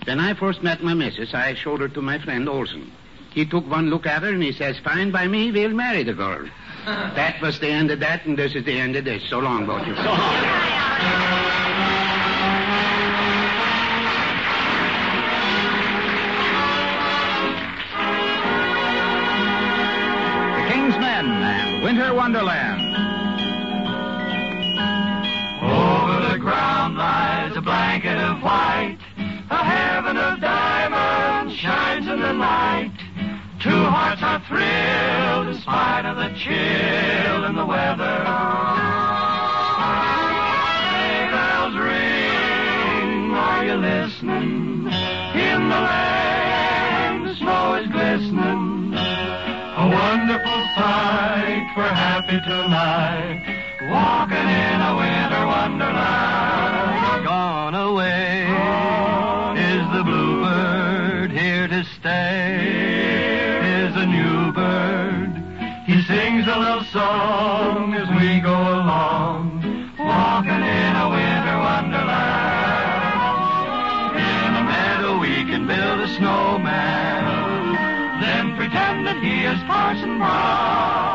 When 0.05 0.19
I 0.19 0.35
first 0.35 0.61
met 0.61 0.83
my 0.83 0.93
missus, 0.93 1.33
I 1.33 1.55
showed 1.55 1.81
her 1.81 1.89
to 1.89 2.01
my 2.01 2.19
friend 2.19 2.47
Olsen. 2.47 2.91
He 3.31 3.45
took 3.45 3.67
one 3.69 3.89
look 3.89 4.05
at 4.05 4.21
her 4.21 4.29
and 4.29 4.43
he 4.43 4.53
says, 4.53 4.77
fine 4.79 5.11
by 5.11 5.27
me, 5.27 5.51
we'll 5.51 5.71
marry 5.71 6.03
the 6.03 6.13
girl. 6.13 6.47
that 6.85 7.41
was 7.41 7.59
the 7.59 7.69
end 7.69 7.89
of 7.89 7.99
that, 7.99 8.25
and 8.25 8.37
this 8.37 8.53
is 8.53 8.63
the 8.63 8.79
end 8.79 8.95
of 8.95 9.05
this. 9.05 9.23
So 9.29 9.39
long, 9.39 9.65
both 9.65 9.85
you. 9.87 9.95
So 9.95 10.03
long. 10.03 11.34
Winter 21.85 22.15
Wonderland. 22.15 22.81
Over 25.61 26.33
the 26.33 26.39
ground 26.39 26.97
lies 26.97 27.55
a 27.55 27.61
blanket 27.61 28.17
of 28.17 28.41
white. 28.41 28.97
A 29.51 29.63
heaven 29.63 30.17
of 30.17 30.41
diamonds 30.41 31.55
shines 31.55 32.07
in 32.07 32.21
the 32.21 32.33
night. 32.33 32.91
Two 33.61 33.69
hearts 33.69 34.23
are 34.23 34.41
thrilled 34.47 35.55
in 35.55 35.61
spite 35.61 36.07
of 36.07 36.17
the 36.17 36.29
chill 36.39 37.45
in 37.45 37.55
the 37.55 37.65
weather. 37.67 38.17
Bells 41.29 41.75
ring, 41.75 43.31
are 43.31 43.63
you 43.63 43.75
listening? 43.75 44.87
In 45.37 45.69
the 45.69 45.81
lane, 45.91 47.25
the 47.25 47.35
snow 47.35 47.75
is 47.75 47.87
glistening. 47.91 48.64
we're 51.75 51.83
happy 51.83 52.39
tonight, 52.39 53.43
walking 53.91 54.37
in 54.37 54.81
a 54.81 54.95
winter 54.95 55.45
wonderland. 55.45 57.25
Gone 57.25 57.75
away 57.75 58.45
Gone 58.47 59.57
is 59.57 59.83
the 59.91 60.03
bluebird, 60.03 61.31
here 61.31 61.67
to 61.67 61.83
stay 61.99 62.59
here. 62.63 63.89
is 63.89 63.95
a 63.97 64.05
new 64.05 64.53
bird. 64.53 65.35
He 65.85 66.01
sings 66.03 66.47
a 66.47 66.57
little 66.57 66.85
song 66.85 67.93
as 67.93 68.07
we 68.21 68.39
go 68.39 68.55
along, 68.55 69.61
walking 69.99 70.63
in 70.79 70.95
a 70.95 71.09
winter 71.11 71.57
wonderland. 71.59 72.55
In 74.15 74.55
a 74.55 74.63
meadow 74.63 75.19
we 75.19 75.43
can 75.51 75.67
build 75.67 75.99
a 75.99 76.07
snowman, 76.15 77.75
then 78.21 78.55
pretend 78.55 79.05
that 79.07 79.21
he 79.21 79.43
is 79.43 79.59
Parson 79.67 80.17
Brown. 80.19 81.14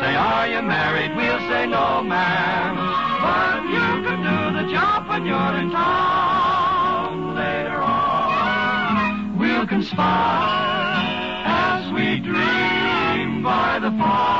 Say, 0.00 0.14
Are 0.16 0.48
you 0.48 0.62
married? 0.62 1.14
We'll 1.16 1.38
say, 1.50 1.66
No, 1.66 2.02
ma'am. 2.02 2.74
But 3.24 3.62
you 3.74 3.88
can 4.06 4.18
do 4.30 4.38
the 4.58 4.72
job 4.72 5.08
when 5.08 5.24
you're 5.26 5.56
in 5.60 5.70
town. 5.70 7.34
Later 7.34 7.80
on, 7.82 9.38
we'll 9.38 9.66
conspire 9.66 11.04
as 11.46 11.92
we 11.92 12.20
dream 12.20 13.42
by 13.42 13.78
the 13.80 13.90
fire 13.98 14.33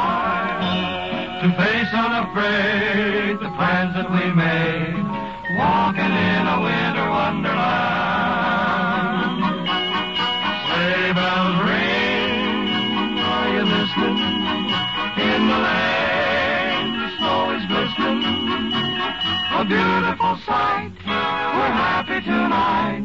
sight, 20.47 20.93
we're 21.07 21.73
happy 21.73 22.21
tonight, 22.25 23.04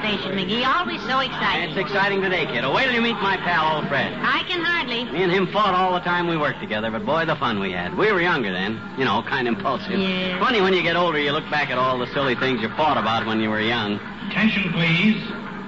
station, 0.00 0.32
McGee. 0.32 0.64
Always 0.66 1.00
so 1.02 1.20
exciting. 1.20 1.70
It's 1.70 1.78
exciting 1.78 2.20
today, 2.20 2.46
kid. 2.46 2.64
Oh, 2.64 2.72
wait 2.74 2.84
till 2.84 2.94
you 2.94 3.02
meet 3.02 3.20
my 3.20 3.36
pal, 3.36 3.76
old 3.76 3.88
Fred. 3.88 4.12
I 4.14 4.42
can 4.48 4.60
hardly. 4.64 5.04
Me 5.04 5.22
and 5.22 5.32
him 5.32 5.46
fought 5.48 5.74
all 5.74 5.92
the 5.94 6.00
time 6.00 6.26
we 6.26 6.36
worked 6.36 6.60
together, 6.60 6.90
but 6.90 7.04
boy, 7.04 7.24
the 7.26 7.36
fun 7.36 7.60
we 7.60 7.72
had. 7.72 7.96
We 7.96 8.10
were 8.12 8.20
younger 8.20 8.52
then, 8.52 8.80
you 8.98 9.04
know, 9.04 9.22
kind 9.22 9.46
of 9.46 9.54
impulsive. 9.54 9.92
Yeah. 9.92 10.38
Funny 10.40 10.60
when 10.60 10.72
you 10.72 10.82
get 10.82 10.96
older, 10.96 11.18
you 11.18 11.32
look 11.32 11.48
back 11.50 11.70
at 11.70 11.78
all 11.78 11.98
the 11.98 12.06
silly 12.12 12.34
things 12.34 12.60
you 12.60 12.68
fought 12.70 12.96
about 12.96 13.26
when 13.26 13.40
you 13.40 13.50
were 13.50 13.60
young. 13.60 14.00
Attention, 14.30 14.72
please. 14.72 15.20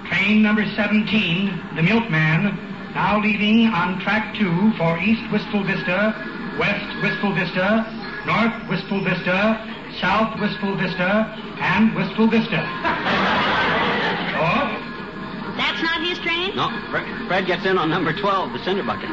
Train 0.08 0.42
number 0.42 0.64
17, 0.76 1.76
the 1.76 1.82
Milkman, 1.82 2.56
now 2.94 3.20
leaving 3.20 3.66
on 3.68 4.00
track 4.00 4.34
2 4.36 4.72
for 4.76 4.98
East 4.98 5.22
Wistful 5.30 5.64
Vista, 5.64 6.12
West 6.58 7.02
Wistful 7.02 7.34
Vista, 7.34 7.86
North 8.26 8.68
Wistful 8.68 9.04
Vista, 9.04 9.56
South 10.00 10.38
Wistful 10.40 10.76
Vista, 10.76 11.32
and 11.60 11.94
Wistful 11.94 12.28
Vista. 12.28 12.60
train? 16.22 16.56
No, 16.56 16.68
Fred, 16.90 17.26
Fred 17.26 17.46
gets 17.46 17.66
in 17.66 17.78
on 17.78 17.90
number 17.90 18.12
12, 18.12 18.52
the 18.52 18.64
cinder 18.64 18.82
bucket. 18.82 19.08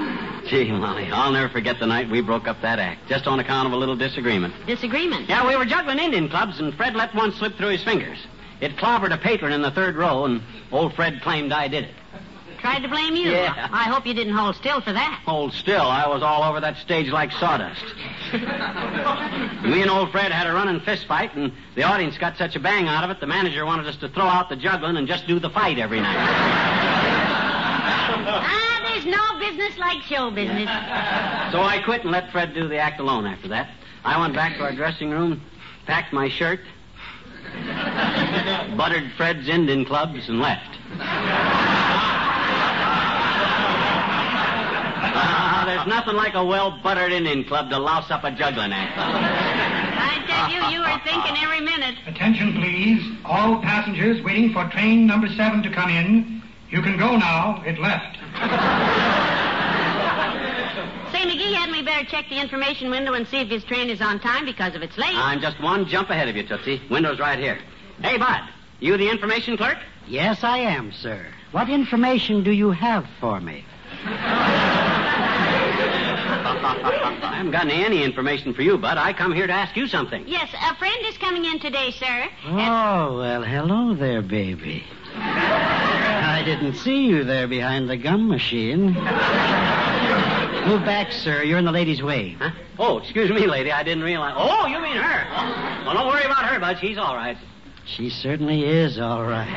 Gee, 0.48 0.72
Molly, 0.72 1.10
I'll 1.12 1.32
never 1.32 1.50
forget 1.50 1.80
the 1.80 1.86
night 1.86 2.10
we 2.10 2.22
broke 2.22 2.48
up 2.48 2.62
that 2.62 2.80
act, 2.80 3.08
just 3.08 3.28
on 3.28 3.40
account 3.40 3.68
of 3.68 3.74
a 3.74 3.78
little 3.78 3.96
disagreement. 3.96 4.54
Disagreement. 4.66 5.30
Yeah, 5.30 5.48
we 5.48 5.56
were 5.56 5.66
juggling 5.66 6.00
Indian 6.00 6.30
clubs, 6.30 6.60
and 6.60 6.74
Fred 6.74 6.96
let 6.96 7.14
one 7.14 7.32
slip 7.34 7.56
through 7.56 7.70
his 7.70 7.84
fingers. 7.84 8.18
It 8.62 8.76
clobbered 8.78 9.14
a 9.14 9.18
patron 9.18 9.54
in 9.54 9.62
the 9.62 9.72
third 9.72 9.96
row, 9.96 10.26
and 10.26 10.42
old 10.72 10.94
Fred 10.96 11.22
claimed 11.22 11.54
I 11.54 11.68
did 11.68 11.86
it. 11.86 11.96
Tried 12.62 12.82
to 12.82 12.90
blame 12.90 13.16
you. 13.16 13.32
Yeah. 13.32 13.70
I 13.72 13.84
hope 13.84 14.06
you 14.06 14.14
didn't 14.14 14.34
hold 14.34 14.56
still 14.56 14.82
for 14.82 14.92
that. 14.92 15.22
Hold 15.26 15.54
still, 15.54 15.82
I 15.82 16.08
was 16.08 16.22
all 16.22 16.44
over 16.44 16.60
that 16.60 16.78
stage 16.78 17.10
like 17.10 17.32
sawdust. 17.32 17.84
Me 19.64 19.82
and 19.82 19.90
old 19.90 20.12
Fred 20.12 20.32
had 20.32 20.46
a 20.46 20.54
running 20.54 20.82
fist 20.82 21.06
fight, 21.08 21.34
and 21.36 21.54
the 21.76 21.84
audience 21.84 22.18
got 22.18 22.38
such 22.38 22.56
a 22.56 22.60
bang 22.60 22.88
out 22.88 23.04
of 23.04 23.10
it, 23.12 23.20
the 23.20 23.28
manager 23.28 23.66
wanted 23.66 23.88
us 23.88 23.96
to 23.98 24.10
throw 24.10 24.26
out 24.26 24.50
the 24.50 24.56
juggling 24.56 24.98
and 24.98 25.08
just 25.08 25.26
do 25.26 25.40
the 25.40 25.50
fight 25.50 25.80
every 25.80 26.02
night. 26.02 26.18
Ah, 28.32 28.92
there's 28.92 29.06
no 29.06 29.40
business 29.40 29.78
like 29.78 30.02
show 30.04 30.30
business. 30.30 30.70
So 31.52 31.62
I 31.62 31.82
quit 31.84 32.04
and 32.04 32.12
let 32.12 32.32
Fred 32.32 32.54
do 32.54 32.68
the 32.68 32.78
act 32.78 33.00
alone 33.00 33.26
after 33.26 33.48
that. 33.50 33.70
I 34.04 34.20
went 34.20 34.34
back 34.34 34.58
to 34.58 34.64
our 34.64 34.74
dressing 34.74 35.12
room, 35.12 35.42
packed 35.86 36.12
my 36.14 36.30
shirt, 36.30 36.60
buttered 38.78 39.12
Fred's 39.18 39.48
Indian 39.48 39.86
clubs, 39.86 40.28
and 40.28 40.40
left. 40.40 40.78
Ah, 45.22 45.64
there's 45.66 45.88
nothing 45.88 46.16
like 46.16 46.34
a 46.34 46.44
well-buttered 46.44 47.12
Indian 47.12 47.44
club 47.44 47.70
to 47.70 47.78
louse 47.78 48.10
up 48.10 48.24
a 48.24 48.32
juggling 48.32 48.72
act. 48.72 48.98
I 48.98 50.24
tell 50.28 50.50
you, 50.50 50.76
you 50.76 50.80
were 50.80 51.00
thinking 51.04 51.36
every 51.44 51.62
minute. 51.62 51.96
attention, 52.08 52.54
please. 52.54 53.02
All 53.26 53.62
passengers 53.62 54.24
waiting 54.24 54.54
for 54.54 54.68
train 54.70 55.06
number 55.06 55.28
7 55.28 55.62
to 55.64 55.70
come 55.70 55.90
in. 55.90 56.42
You 56.70 56.82
can 56.82 56.98
go 56.98 57.18
now. 57.18 57.62
It 57.66 57.80
left. 57.80 58.16
Say, 61.12 61.26
McGee 61.26 61.54
had 61.54 61.72
me 61.72 61.82
better 61.82 62.06
check 62.06 62.30
the 62.30 62.40
information 62.40 62.92
window 62.92 63.14
and 63.14 63.28
see 63.28 63.38
if 63.38 63.50
his 63.50 63.64
train 63.64 63.90
is 63.90 64.02
on 64.02 64.20
time 64.20 64.46
because 64.46 64.76
if 64.76 64.82
it's 64.82 64.98
late. 64.98 65.16
I'm 65.16 65.42
just 65.42 65.62
one 65.62 65.88
jump 65.88 66.10
ahead 66.10 66.30
of 66.30 66.36
you, 66.36 66.44
Tootsie. 66.44 66.82
Window's 66.90 67.20
right 67.20 67.40
here. 67.40 67.58
Hey, 68.02 68.18
Bud, 68.18 68.42
you 68.80 68.96
the 68.96 69.10
information 69.10 69.58
clerk? 69.58 69.78
Yes, 70.08 70.44
I 70.44 70.60
am, 70.60 70.92
sir. 70.92 71.26
What 71.52 71.70
information 71.70 72.44
do 72.44 72.52
you 72.52 72.70
have 72.72 73.08
for 73.20 73.40
me? 73.42 73.66
I 77.22 77.34
haven't 77.36 77.52
gotten 77.52 77.72
any, 77.72 77.84
any 77.86 78.04
information 78.04 78.54
for 78.54 78.62
you, 78.62 78.78
Bud. 78.78 78.98
I 78.98 79.14
come 79.14 79.34
here 79.34 79.48
to 79.48 79.54
ask 79.54 79.76
you 79.76 79.88
something. 79.88 80.28
Yes, 80.28 80.54
a 80.54 80.76
friend 80.76 80.98
is 81.06 81.18
coming 81.18 81.46
in 81.46 81.60
today, 81.60 81.92
sir. 81.92 82.30
Oh, 82.46 83.18
well, 83.18 83.44
hello 83.44 83.94
there, 83.94 84.22
baby. 84.22 84.84
I 85.16 86.44
didn't 86.46 86.76
see 86.76 87.08
you 87.08 87.24
there 87.24 87.48
behind 87.48 87.90
the 87.90 87.98
gum 87.98 88.28
machine. 88.28 88.94
Move 90.68 90.86
back, 90.86 91.12
sir. 91.12 91.44
You're 91.44 91.58
in 91.58 91.66
the 91.66 91.72
lady's 91.72 92.02
way. 92.04 92.36
Huh? 92.40 92.52
Oh, 92.78 93.00
excuse 93.00 93.30
me, 93.32 93.48
lady. 93.48 93.72
I 93.72 93.84
didn't 93.84 94.04
realize. 94.04 94.36
Oh, 94.38 94.68
you 94.68 94.80
mean 94.80 94.96
her? 94.98 95.86
Well, 95.86 95.94
don't 95.96 96.08
worry 96.08 96.24
about 96.24 96.46
her, 96.46 96.60
Bud. 96.60 96.78
She's 96.80 96.98
all 96.98 97.16
right. 97.16 97.38
She 97.86 98.10
certainly 98.10 98.64
is 98.66 99.00
all 99.00 99.26
right. 99.26 99.50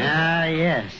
Ah, 0.00 0.46
yes. 0.46 0.92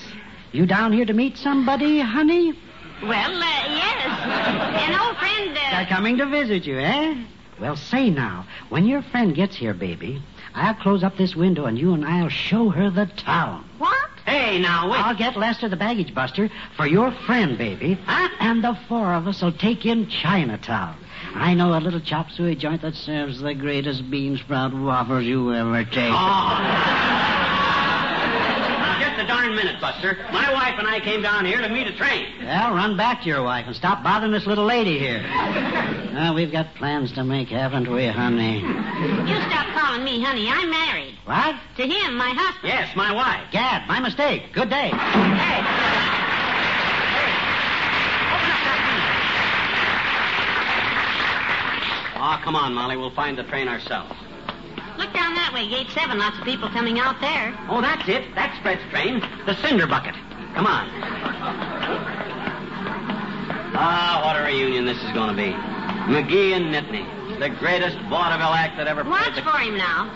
You 0.52 0.66
down 0.66 0.92
here 0.92 1.04
to 1.04 1.12
meet 1.12 1.36
somebody, 1.36 2.00
honey? 2.00 2.54
Well, 3.02 3.12
uh, 3.12 3.64
yes. 3.68 4.88
An 4.88 5.00
old 5.00 5.16
friend. 5.18 5.56
Uh... 5.56 5.70
They're 5.70 5.86
coming 5.86 6.16
to 6.18 6.26
visit 6.26 6.64
you, 6.64 6.78
eh? 6.78 7.22
Well, 7.60 7.76
say 7.76 8.10
now, 8.10 8.46
when 8.68 8.86
your 8.86 9.02
friend 9.02 9.34
gets 9.34 9.56
here, 9.56 9.74
baby, 9.74 10.22
I'll 10.54 10.74
close 10.74 11.02
up 11.02 11.16
this 11.16 11.34
window 11.36 11.66
and 11.66 11.78
you 11.78 11.92
and 11.92 12.04
I'll 12.04 12.28
show 12.28 12.70
her 12.70 12.88
the 12.90 13.06
town. 13.06 13.68
What? 13.78 13.96
Hey, 14.26 14.60
now, 14.60 14.90
wait. 14.90 15.00
I'll 15.00 15.16
get 15.16 15.36
Lester 15.36 15.68
the 15.68 15.76
baggage 15.76 16.14
buster 16.14 16.50
for 16.76 16.86
your 16.86 17.10
friend, 17.26 17.58
baby. 17.58 17.98
Huh? 18.04 18.28
And 18.40 18.62
the 18.62 18.78
four 18.88 19.12
of 19.14 19.26
us 19.26 19.42
will 19.42 19.52
take 19.52 19.86
in 19.86 20.08
Chinatown. 20.08 20.96
I 21.34 21.54
know 21.54 21.76
a 21.76 21.80
little 21.80 22.00
chop 22.00 22.30
suey 22.30 22.54
joint 22.54 22.82
that 22.82 22.94
serves 22.94 23.40
the 23.40 23.54
greatest 23.54 24.10
bean 24.10 24.36
sprout 24.36 24.72
waffles 24.72 25.24
you 25.24 25.52
ever 25.54 25.84
take. 25.84 25.94
Just 25.94 26.06
a 26.06 27.37
darn 29.28 29.54
minute, 29.54 29.80
Buster. 29.80 30.16
My 30.32 30.52
wife 30.52 30.74
and 30.78 30.88
I 30.88 31.00
came 31.00 31.22
down 31.22 31.44
here 31.44 31.60
to 31.60 31.68
meet 31.68 31.86
a 31.86 31.94
train. 31.94 32.26
Well, 32.42 32.74
run 32.74 32.96
back 32.96 33.22
to 33.22 33.28
your 33.28 33.42
wife 33.42 33.66
and 33.66 33.76
stop 33.76 34.02
bothering 34.02 34.32
this 34.32 34.46
little 34.46 34.64
lady 34.64 34.98
here. 34.98 35.24
Well, 36.08 36.34
we've 36.34 36.50
got 36.50 36.74
plans 36.74 37.12
to 37.12 37.22
make, 37.22 37.48
haven't 37.50 37.88
we, 37.88 38.06
honey? 38.08 38.58
You 38.58 39.40
stop 39.46 39.68
calling 39.78 40.02
me 40.02 40.20
honey. 40.20 40.48
I'm 40.48 40.68
married. 40.68 41.14
What? 41.26 41.54
To 41.76 41.82
him, 41.86 42.16
my 42.16 42.30
husband. 42.30 42.72
Yes, 42.72 42.96
my 42.96 43.12
wife. 43.12 43.52
Gad, 43.52 43.86
my 43.86 44.00
mistake. 44.00 44.52
Good 44.52 44.68
day. 44.68 44.88
Hey. 44.88 45.62
Oh, 52.20 52.40
come 52.42 52.56
on, 52.56 52.74
Molly. 52.74 52.96
We'll 52.96 53.14
find 53.14 53.38
the 53.38 53.44
train 53.44 53.68
ourselves. 53.68 54.12
Look 54.98 55.14
down 55.14 55.34
that 55.34 55.52
way, 55.54 55.68
gate 55.68 55.88
seven. 55.90 56.18
Lots 56.18 56.38
of 56.38 56.44
people 56.44 56.68
coming 56.70 56.98
out 56.98 57.20
there. 57.20 57.56
Oh, 57.70 57.80
that's 57.80 58.08
it. 58.08 58.34
That's 58.34 58.58
Fred's 58.62 58.82
train. 58.90 59.20
The 59.46 59.54
cinder 59.62 59.86
bucket. 59.86 60.14
Come 60.54 60.66
on. 60.66 60.90
Ah, 63.80 64.20
what 64.24 64.34
a 64.34 64.44
reunion 64.44 64.84
this 64.84 64.98
is 64.98 65.12
going 65.12 65.30
to 65.30 65.36
be. 65.36 65.52
McGee 66.10 66.52
and 66.52 66.74
Nitney. 66.74 67.06
The 67.38 67.48
greatest 67.48 67.96
vaudeville 68.10 68.52
act 68.52 68.76
that 68.76 68.88
ever 68.88 69.04
played 69.04 69.12
Watch 69.12 69.36
the... 69.36 69.42
for 69.42 69.58
him 69.58 69.76
now. 69.78 70.10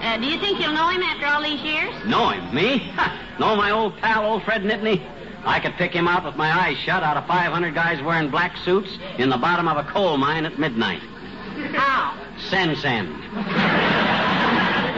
Uh, 0.00 0.16
do 0.18 0.26
you 0.26 0.38
think 0.38 0.60
you'll 0.60 0.72
know 0.72 0.88
him 0.88 1.02
after 1.02 1.26
all 1.26 1.42
these 1.42 1.60
years? 1.60 1.92
Know 2.06 2.28
him? 2.28 2.54
Me? 2.54 2.78
Ha, 2.94 3.36
know 3.40 3.56
my 3.56 3.72
old 3.72 3.96
pal, 3.96 4.24
old 4.24 4.44
Fred 4.44 4.62
Nitney? 4.62 5.04
I 5.44 5.58
could 5.58 5.72
pick 5.72 5.92
him 5.92 6.06
out 6.06 6.24
with 6.24 6.36
my 6.36 6.48
eyes 6.48 6.76
shut 6.78 7.02
out 7.02 7.16
of 7.16 7.26
500 7.26 7.74
guys 7.74 8.00
wearing 8.02 8.30
black 8.30 8.56
suits 8.58 8.98
in 9.18 9.30
the 9.30 9.38
bottom 9.38 9.66
of 9.66 9.76
a 9.78 9.90
coal 9.90 10.16
mine 10.16 10.46
at 10.46 10.60
midnight. 10.60 11.02
How? 11.74 12.14
Sen 12.50 12.76
Sen. 12.76 13.97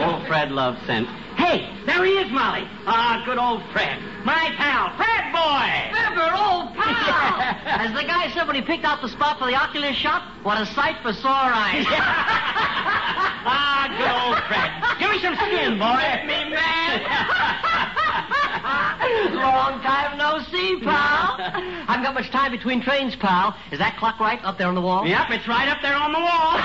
old 0.03 0.27
Fred 0.27 0.51
loved 0.51 0.79
Sen. 0.85 1.05
Hey, 1.37 1.69
there 1.85 2.03
he 2.03 2.11
is, 2.11 2.31
Molly. 2.31 2.67
Ah, 2.85 3.23
good 3.25 3.37
old 3.37 3.63
Fred. 3.71 3.99
My 4.25 4.51
pal, 4.57 4.93
Fred 4.97 5.31
boy. 5.31 5.71
Fibber, 5.95 6.29
old 6.35 6.75
pal. 6.75 7.41
As 7.81 7.91
the 7.93 8.03
guy 8.03 8.29
said 8.33 8.47
when 8.47 8.55
he 8.55 8.61
picked 8.61 8.85
out 8.85 9.01
the 9.01 9.09
spot 9.09 9.39
for 9.39 9.47
the 9.47 9.55
oculist 9.55 9.99
shop, 9.99 10.23
what 10.43 10.61
a 10.61 10.65
sight 10.67 10.97
for 11.01 11.13
sore 11.13 11.31
eyes. 11.31 11.85
ah, 13.47 13.87
good 13.97 14.11
old 14.11 14.37
Fred. 14.45 14.69
Give 14.99 15.09
me 15.09 15.19
some 15.21 15.35
skin, 15.35 15.79
boy. 15.79 15.97
me, 16.27 16.53
man. 16.53 17.01
Long 19.33 19.81
time 19.81 20.17
no 20.17 20.39
see, 20.51 20.79
pal. 20.83 21.35
I 21.39 21.85
haven't 21.87 22.03
got 22.03 22.13
much 22.13 22.29
time 22.29 22.51
between 22.51 22.81
trains, 22.81 23.15
pal. 23.15 23.57
Is 23.71 23.79
that 23.79 23.97
clock 23.97 24.19
right 24.19 24.39
up 24.43 24.57
there 24.57 24.67
on 24.67 24.75
the 24.75 24.81
wall? 24.81 25.07
Yep, 25.07 25.31
it's 25.31 25.47
right 25.47 25.67
up 25.67 25.79
there 25.81 25.95
on 25.95 26.13
the 26.13 26.19
wall. 26.19 26.61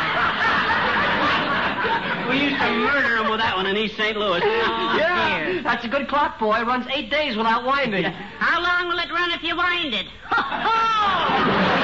We 2.29 2.41
used 2.43 2.61
to 2.61 2.71
murder 2.73 3.17
him 3.19 3.31
with 3.31 3.41
that 3.41 3.55
one 3.57 3.67
in 3.67 3.77
East 3.77 3.97
St. 3.97 4.17
Louis. 4.17 4.41
Oh, 4.69 4.97
yeah, 4.99 5.61
that's 5.63 5.85
a 5.85 5.89
good 5.89 6.09
clock, 6.09 6.39
boy. 6.39 6.57
It 6.59 6.67
Runs 6.67 6.87
eight 6.93 7.11
days 7.11 7.37
without 7.37 7.65
winding. 7.65 8.05
How 8.05 8.61
long 8.63 8.89
will 8.89 8.99
it 8.99 9.11
run 9.11 9.31
if 9.33 9.43
you 9.43 9.57
wind 9.57 9.95
it? 9.95 10.07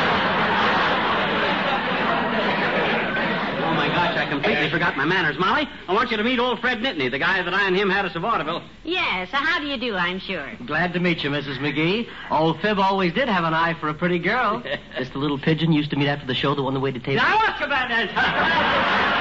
Oh, 3.65 3.75
my 3.75 3.89
gosh, 3.89 4.17
I 4.17 4.27
completely 4.29 4.69
forgot 4.71 4.97
my 4.97 5.05
manners. 5.05 5.39
Molly, 5.39 5.69
I 5.89 5.95
want 5.95 6.11
you 6.11 6.17
to 6.17 6.25
meet 6.25 6.39
old 6.39 6.61
Fred 6.61 6.79
Nitney, 6.79 7.11
the 7.11 7.19
guy 7.19 7.43
that 7.43 7.55
I 7.55 7.67
and 7.67 7.77
him 7.77 7.89
had 7.91 8.05
us 8.05 8.15
of 8.15 8.23
vaudeville. 8.23 8.63
Yes. 8.85 9.31
So 9.31 9.37
how 9.39 9.59
do 9.61 9.67
you 9.67 9.77
do, 9.79 9.95
I'm 9.95 10.19
sure. 10.19 10.53
Glad 10.67 10.93
to 10.95 11.01
meet 11.01 11.23
you, 11.25 11.31
Mrs. 11.31 11.59
McGee. 11.59 12.09
Old 12.31 12.61
Fib 12.61 12.79
always 12.79 13.13
did 13.13 13.29
have 13.29 13.45
an 13.45 13.55
eye 13.55 13.75
for 13.75 13.89
a 13.89 13.95
pretty 13.95 14.19
girl. 14.19 14.63
This 14.99 15.09
the 15.11 15.19
little 15.19 15.39
pigeon 15.39 15.73
used 15.73 15.91
to 15.91 15.97
meet 15.97 16.09
after 16.09 16.27
the 16.27 16.35
show, 16.35 16.55
the 16.55 16.63
one 16.63 16.75
that 16.75 16.81
waited 16.81 17.03
table. 17.05 17.23
Now, 17.23 17.37
what's 17.39 17.61
about 17.61 17.89
that? 17.89 19.19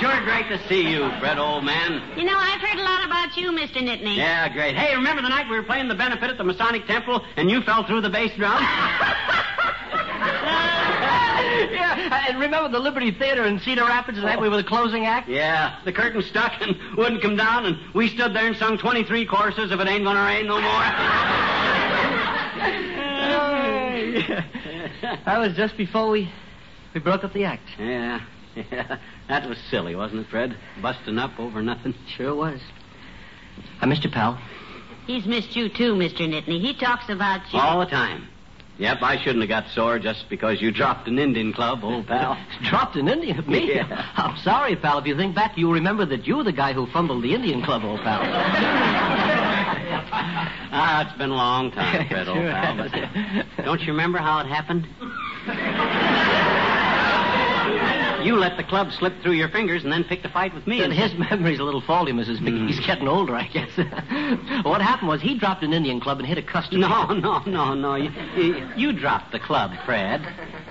Sure 0.00 0.20
great 0.24 0.48
to 0.48 0.58
see 0.66 0.88
you, 0.88 1.10
Fred, 1.20 1.38
old 1.38 1.62
man. 1.62 2.02
You 2.16 2.24
know, 2.24 2.34
I've 2.34 2.62
heard 2.62 2.78
a 2.78 2.82
lot 2.82 3.04
about 3.04 3.36
you, 3.36 3.52
Mr. 3.52 3.82
Nitney. 3.82 4.16
Yeah, 4.16 4.48
great. 4.48 4.74
Hey, 4.74 4.96
remember 4.96 5.20
the 5.20 5.28
night 5.28 5.46
we 5.50 5.54
were 5.56 5.62
playing 5.62 5.88
the 5.88 5.94
benefit 5.94 6.30
at 6.30 6.38
the 6.38 6.44
Masonic 6.44 6.86
Temple 6.86 7.22
and 7.36 7.50
you 7.50 7.60
fell 7.60 7.84
through 7.84 8.00
the 8.00 8.08
bass 8.08 8.34
drum? 8.34 8.62
yeah, 11.70 12.28
and 12.28 12.40
remember 12.40 12.70
the 12.70 12.78
Liberty 12.78 13.10
Theater 13.10 13.44
in 13.44 13.60
Cedar 13.60 13.84
Rapids 13.84 14.16
and 14.16 14.26
that 14.26 14.40
we 14.40 14.48
were 14.48 14.56
the 14.56 14.64
closing 14.64 15.04
act? 15.04 15.28
Yeah, 15.28 15.78
the 15.84 15.92
curtain 15.92 16.22
stuck 16.22 16.62
and 16.62 16.74
wouldn't 16.96 17.20
come 17.20 17.36
down, 17.36 17.66
and 17.66 17.76
we 17.94 18.08
stood 18.08 18.34
there 18.34 18.46
and 18.46 18.56
sung 18.56 18.78
23 18.78 19.26
choruses 19.26 19.70
of 19.70 19.80
It 19.80 19.86
Ain't 19.86 20.04
Gonna 20.04 20.24
Rain 20.24 20.46
No 20.46 20.62
More. 20.62 20.70
that 25.26 25.38
was 25.38 25.54
just 25.54 25.76
before 25.76 26.08
we 26.08 26.32
we 26.94 27.00
broke 27.00 27.22
up 27.22 27.34
the 27.34 27.44
act. 27.44 27.68
Yeah, 27.78 28.20
yeah. 28.70 28.98
That 29.28 29.48
was 29.48 29.58
silly, 29.70 29.94
wasn't 29.94 30.20
it, 30.22 30.28
Fred? 30.30 30.56
Busting 30.82 31.18
up 31.18 31.38
over 31.38 31.62
nothing. 31.62 31.94
Sure 32.16 32.34
was. 32.34 32.60
I 33.80 33.86
missed 33.86 34.04
you, 34.04 34.10
pal. 34.10 34.38
He's 35.06 35.26
missed 35.26 35.56
you 35.56 35.68
too, 35.68 35.94
Mr. 35.94 36.20
Nitney. 36.28 36.60
He 36.60 36.74
talks 36.74 37.08
about 37.08 37.40
you. 37.52 37.58
All 37.58 37.80
the 37.80 37.86
time. 37.86 38.28
Yep, 38.78 38.98
I 39.02 39.18
shouldn't 39.18 39.40
have 39.40 39.48
got 39.50 39.66
sore 39.74 39.98
just 39.98 40.24
because 40.30 40.62
you 40.62 40.70
dropped 40.72 41.06
an 41.06 41.18
Indian 41.18 41.52
club, 41.52 41.80
old 41.84 42.06
pal. 42.06 42.38
Dropped 42.70 42.96
an 42.96 43.08
Indian? 43.08 43.44
Me? 43.46 43.74
Yeah. 43.74 44.10
I'm 44.16 44.38
sorry, 44.38 44.74
pal. 44.74 44.98
If 45.00 45.06
you 45.06 45.14
think 45.16 45.34
back, 45.34 45.58
you'll 45.58 45.74
remember 45.74 46.06
that 46.06 46.26
you 46.26 46.36
were 46.38 46.44
the 46.44 46.52
guy 46.52 46.72
who 46.72 46.86
fumbled 46.86 47.22
the 47.22 47.34
Indian 47.34 47.62
club, 47.62 47.84
old 47.84 48.00
pal. 48.00 48.20
Ah, 50.72 51.02
it's 51.06 51.18
been 51.18 51.30
a 51.30 51.34
long 51.34 51.72
time, 51.72 52.06
Fred, 52.08 52.28
old 52.28 52.36
Sure 52.38 52.50
pal. 52.52 52.76
has. 52.76 53.44
Don't 53.64 53.80
you 53.80 53.88
remember 53.88 54.18
how 54.18 54.38
it 54.38 54.46
happened? 54.46 54.86
You 58.24 58.36
let 58.36 58.56
the 58.56 58.64
club 58.64 58.92
slip 58.92 59.14
through 59.22 59.32
your 59.32 59.48
fingers 59.48 59.82
and 59.84 59.92
then 59.92 60.04
picked 60.04 60.24
a 60.24 60.28
fight 60.28 60.54
with 60.54 60.66
me. 60.66 60.82
And 60.82 60.92
his 60.92 61.14
memory's 61.18 61.58
a 61.58 61.64
little 61.64 61.80
faulty, 61.80 62.12
Mrs. 62.12 62.38
McGee. 62.38 62.68
He's 62.68 62.80
getting 62.86 63.08
older, 63.08 63.34
I 63.34 63.46
guess. 63.46 63.70
what 64.64 64.82
happened 64.82 65.08
was 65.08 65.20
he 65.20 65.38
dropped 65.38 65.62
an 65.62 65.72
Indian 65.72 66.00
club 66.00 66.18
and 66.18 66.26
hit 66.26 66.38
a 66.38 66.42
customer. 66.42 66.88
No, 66.88 67.06
no, 67.06 67.42
no, 67.46 67.74
no. 67.74 67.94
You, 67.94 68.10
you, 68.36 68.68
you 68.76 68.92
dropped 68.92 69.32
the 69.32 69.38
club, 69.38 69.72
Fred. 69.84 70.20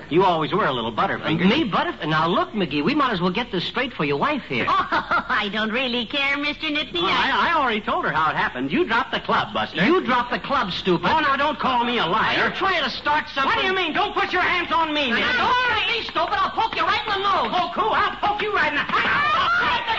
You 0.09 0.23
always 0.23 0.51
were 0.51 0.65
a 0.65 0.71
little 0.71 0.91
butterfinger. 0.91 1.47
Me, 1.47 1.69
Butterf? 1.69 2.07
Now, 2.07 2.27
look, 2.27 2.49
McGee, 2.51 2.83
we 2.83 2.95
might 2.95 3.11
as 3.13 3.21
well 3.21 3.31
get 3.31 3.51
this 3.51 3.63
straight 3.63 3.93
for 3.93 4.05
your 4.05 4.17
wife 4.17 4.43
here. 4.49 4.65
Oh, 4.67 4.87
I 5.29 5.49
don't 5.51 5.71
really 5.71 6.05
care, 6.05 6.35
Mr. 6.37 6.69
Nitney. 6.69 7.01
Oh, 7.01 7.05
I, 7.05 7.49
I 7.49 7.53
already 7.55 7.81
told 7.81 8.05
her 8.05 8.11
how 8.11 8.31
it 8.31 8.35
happened. 8.35 8.71
You 8.71 8.85
dropped 8.85 9.11
the 9.11 9.19
club, 9.19 9.53
Buster. 9.53 9.85
You 9.85 10.01
dropped 10.01 10.31
the 10.31 10.39
club, 10.39 10.71
stupid. 10.71 11.07
Oh, 11.07 11.19
now 11.19 11.35
don't 11.35 11.59
call 11.59 11.85
me 11.85 11.99
a 11.99 12.05
liar. 12.05 12.37
You're 12.37 12.51
trying 12.55 12.83
to 12.83 12.89
start 12.89 13.29
something. 13.29 13.55
What 13.55 13.61
do 13.61 13.67
you 13.67 13.75
mean? 13.75 13.93
Don't 13.93 14.13
put 14.13 14.33
your 14.33 14.41
hands 14.41 14.71
on 14.71 14.93
me, 14.93 15.11
Nick. 15.11 15.23
don't 15.23 15.69
worry, 15.69 15.85
me, 15.87 16.03
stupid. 16.03 16.33
I'll 16.33 16.51
poke 16.51 16.75
you 16.75 16.83
right 16.83 17.05
in 17.05 17.21
the 17.21 17.29
nose. 17.29 17.53
Poke 17.53 17.75
who? 17.75 17.89
I'll 17.89 18.15
poke 18.17 18.41
you 18.41 18.53
right 18.53 18.69
in 18.69 18.75
the... 18.75 19.95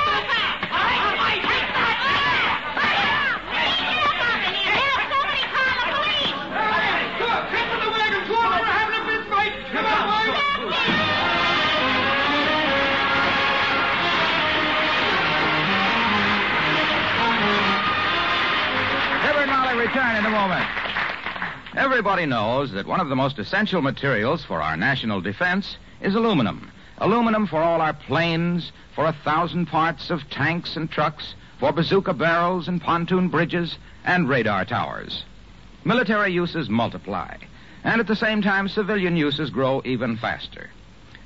return 19.91 20.15
in 20.15 20.25
a 20.25 20.31
moment. 20.31 20.65
Everybody 21.75 22.25
knows 22.25 22.71
that 22.73 22.87
one 22.87 23.01
of 23.01 23.09
the 23.09 23.17
most 23.17 23.41
essential 23.41 23.83
materials 23.83 24.45
for 24.45 24.63
our 24.63 24.77
national 24.77 25.21
defense 25.21 25.79
is 26.01 26.15
aluminum. 26.15 26.71
Aluminum 26.99 27.49
for 27.49 27.61
all 27.61 27.81
our 27.81 27.93
planes, 27.93 28.71
for 28.95 29.07
a 29.07 29.17
thousand 29.25 29.67
parts 29.67 30.09
of 30.11 30.31
tanks 30.31 30.77
and 30.77 30.89
trucks, 30.89 31.35
for 31.59 31.73
bazooka 31.73 32.15
barrels 32.15 32.69
and 32.69 32.81
pontoon 32.81 33.27
bridges 33.31 33.79
and 34.05 34.29
radar 34.29 34.65
towers. 34.65 35.25
Military 35.85 36.33
uses 36.33 36.69
multiply, 36.69 37.37
and 37.83 38.01
at 38.01 38.07
the 38.07 38.15
same 38.15 38.43
time, 38.43 38.69
civilian 38.69 39.17
uses 39.17 39.51
grow 39.51 39.83
even 39.85 40.17
faster. 40.17 40.71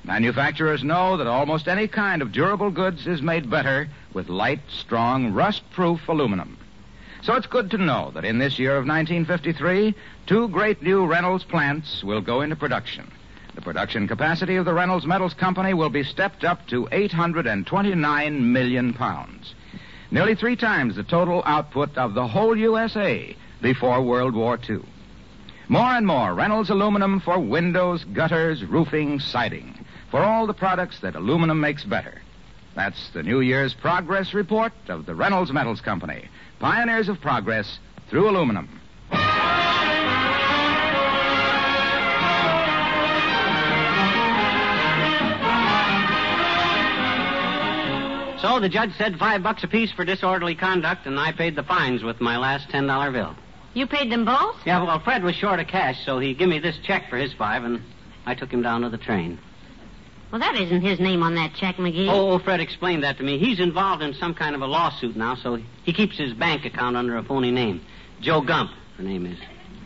Manufacturers 0.03 0.83
know 0.83 1.17
that 1.17 1.27
almost 1.27 1.67
any 1.67 1.87
kind 1.87 2.23
of 2.23 2.31
durable 2.31 2.71
goods 2.71 3.05
is 3.05 3.21
made 3.21 3.47
better 3.47 3.87
with 4.13 4.27
light, 4.27 4.61
strong, 4.69 5.33
rust-proof 5.33 6.09
aluminum. 6.09 6.57
So 7.25 7.33
it's 7.33 7.47
good 7.47 7.71
to 7.71 7.79
know 7.79 8.11
that 8.13 8.23
in 8.23 8.37
this 8.37 8.59
year 8.59 8.77
of 8.77 8.85
1953, 8.85 9.95
two 10.27 10.47
great 10.49 10.83
new 10.83 11.07
Reynolds 11.07 11.43
plants 11.43 12.03
will 12.03 12.21
go 12.21 12.41
into 12.41 12.55
production. 12.55 13.11
The 13.55 13.61
production 13.61 14.07
capacity 14.07 14.57
of 14.57 14.65
the 14.65 14.75
Reynolds 14.75 15.07
Metals 15.07 15.33
Company 15.33 15.73
will 15.73 15.89
be 15.89 16.03
stepped 16.03 16.43
up 16.43 16.67
to 16.67 16.87
829 16.91 18.53
million 18.53 18.93
pounds. 18.93 19.55
Nearly 20.11 20.35
three 20.35 20.55
times 20.55 20.97
the 20.97 21.03
total 21.03 21.41
output 21.47 21.97
of 21.97 22.13
the 22.13 22.27
whole 22.27 22.55
USA 22.55 23.35
before 23.59 24.03
World 24.03 24.35
War 24.35 24.59
II. 24.69 24.81
More 25.67 25.95
and 25.95 26.05
more 26.05 26.31
Reynolds 26.35 26.69
aluminum 26.69 27.19
for 27.21 27.39
windows, 27.39 28.03
gutters, 28.03 28.63
roofing, 28.63 29.19
siding, 29.19 29.83
for 30.11 30.19
all 30.19 30.45
the 30.45 30.53
products 30.53 30.99
that 30.99 31.15
aluminum 31.15 31.59
makes 31.59 31.83
better. 31.83 32.21
That's 32.75 33.09
the 33.11 33.23
New 33.23 33.39
Year's 33.39 33.73
progress 33.73 34.35
report 34.35 34.73
of 34.89 35.07
the 35.07 35.15
Reynolds 35.15 35.51
Metals 35.51 35.81
Company, 35.81 36.29
pioneers 36.65 37.09
of 37.09 37.21
progress 37.21 37.77
through 38.09 38.27
aluminum. 38.27 38.67
So 48.41 48.59
the 48.59 48.67
judge 48.67 48.89
said 48.97 49.19
five 49.19 49.43
bucks 49.43 49.63
apiece 49.63 49.91
for 49.91 50.05
disorderly 50.05 50.55
conduct, 50.55 51.05
and 51.05 51.19
I 51.19 51.33
paid 51.33 51.55
the 51.55 51.61
fines 51.61 52.01
with 52.01 52.19
my 52.19 52.35
last 52.35 52.67
ten 52.71 52.87
dollar 52.87 53.11
bill. 53.11 53.35
You 53.75 53.85
paid 53.85 54.11
them 54.11 54.25
both? 54.25 54.55
Yeah, 54.65 54.83
well, 54.83 54.99
Fred 54.99 55.21
was 55.23 55.35
short 55.35 55.59
of 55.59 55.67
cash, 55.67 56.03
so 56.03 56.17
he 56.17 56.33
gave 56.33 56.47
me 56.47 56.57
this 56.57 56.79
check 56.83 57.11
for 57.11 57.17
his 57.17 57.31
five, 57.33 57.63
and 57.63 57.79
I 58.25 58.33
took 58.33 58.49
him 58.49 58.63
down 58.63 58.81
to 58.81 58.89
the 58.89 58.97
train. 58.97 59.37
Well, 60.35 60.51
that 60.51 60.61
isn't 60.61 60.81
his 60.81 60.99
name 60.99 61.23
on 61.23 61.35
that 61.35 61.53
check, 61.53 61.77
McGee. 61.77 62.09
Oh, 62.09 62.37
Fred 62.39 62.59
explained 62.59 63.05
that 63.05 63.15
to 63.19 63.23
me. 63.23 63.39
He's 63.39 63.61
involved 63.61 64.03
in 64.03 64.13
some 64.15 64.33
kind 64.33 64.53
of 64.53 64.59
a 64.59 64.65
lawsuit 64.65 65.15
now, 65.15 65.35
so 65.35 65.57
he 65.83 65.93
keeps 65.93 66.17
his 66.17 66.33
bank 66.33 66.65
account 66.65 66.97
under 66.97 67.15
a 67.15 67.23
phony 67.23 67.51
name. 67.51 67.79
Joe 68.19 68.41
Gump, 68.41 68.71
her 68.97 69.03
name 69.03 69.25
is. 69.25 69.39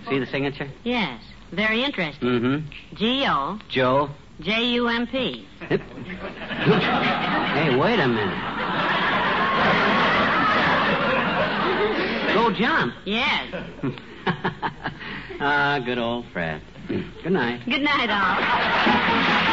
See 0.09 0.17
the 0.17 0.25
signature? 0.25 0.67
Yes. 0.83 1.21
Very 1.51 1.83
interesting. 1.83 2.27
Mm-hmm. 2.27 2.95
G-O. 2.95 3.59
Joe. 3.69 4.09
J-U-M-P. 4.39 5.47
Hey, 5.69 7.75
wait 7.75 7.99
a 7.99 8.07
minute. 8.07 8.39
Go 12.33 12.51
jump. 12.51 12.95
Yes. 13.05 13.53
ah, 15.39 15.79
good 15.85 15.99
old 15.99 16.25
Fred. 16.33 16.63
Good 16.87 17.33
night. 17.33 17.63
Good 17.65 17.81
night, 17.81 18.09
all. 18.09 19.48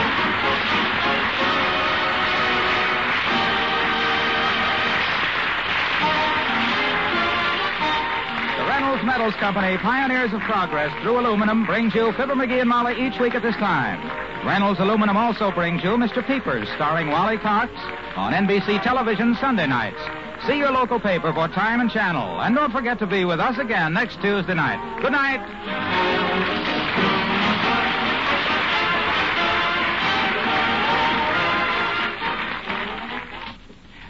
The 8.97 9.03
Metals 9.03 9.35
Company, 9.35 9.77
pioneers 9.77 10.33
of 10.33 10.41
progress 10.41 10.91
through 11.03 11.21
aluminum, 11.21 11.67
brings 11.67 11.95
you 11.95 12.13
Fibber 12.13 12.35
McGee 12.35 12.61
and 12.61 12.69
Molly 12.69 12.95
each 12.99 13.21
week 13.21 13.35
at 13.35 13.43
this 13.43 13.55
time. 13.57 14.01
Reynolds 14.47 14.81
Aluminum 14.81 15.19
also 15.19 15.51
brings 15.51 15.85
you 15.85 15.91
Mr. 15.91 16.27
Peepers, 16.27 16.67
starring 16.77 17.09
Wally 17.09 17.37
Cox, 17.37 17.71
on 18.17 18.33
NBC 18.33 18.83
television 18.83 19.37
Sunday 19.39 19.67
nights. 19.67 20.01
See 20.47 20.57
your 20.57 20.71
local 20.71 20.99
paper 20.99 21.31
for 21.35 21.47
time 21.49 21.81
and 21.81 21.91
channel. 21.91 22.41
And 22.41 22.55
don't 22.55 22.73
forget 22.73 22.99
to 23.01 23.07
be 23.07 23.27
with 23.27 23.39
us 23.39 23.59
again 23.59 23.93
next 23.93 24.19
Tuesday 24.23 24.55
night. 24.55 24.81
Good 25.03 25.13
night. 25.13 25.45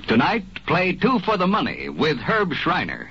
Tonight, 0.06 0.44
play 0.66 0.92
Two 0.92 1.18
for 1.18 1.36
the 1.36 1.48
Money 1.48 1.88
with 1.88 2.18
Herb 2.18 2.54
Shriner 2.54 3.10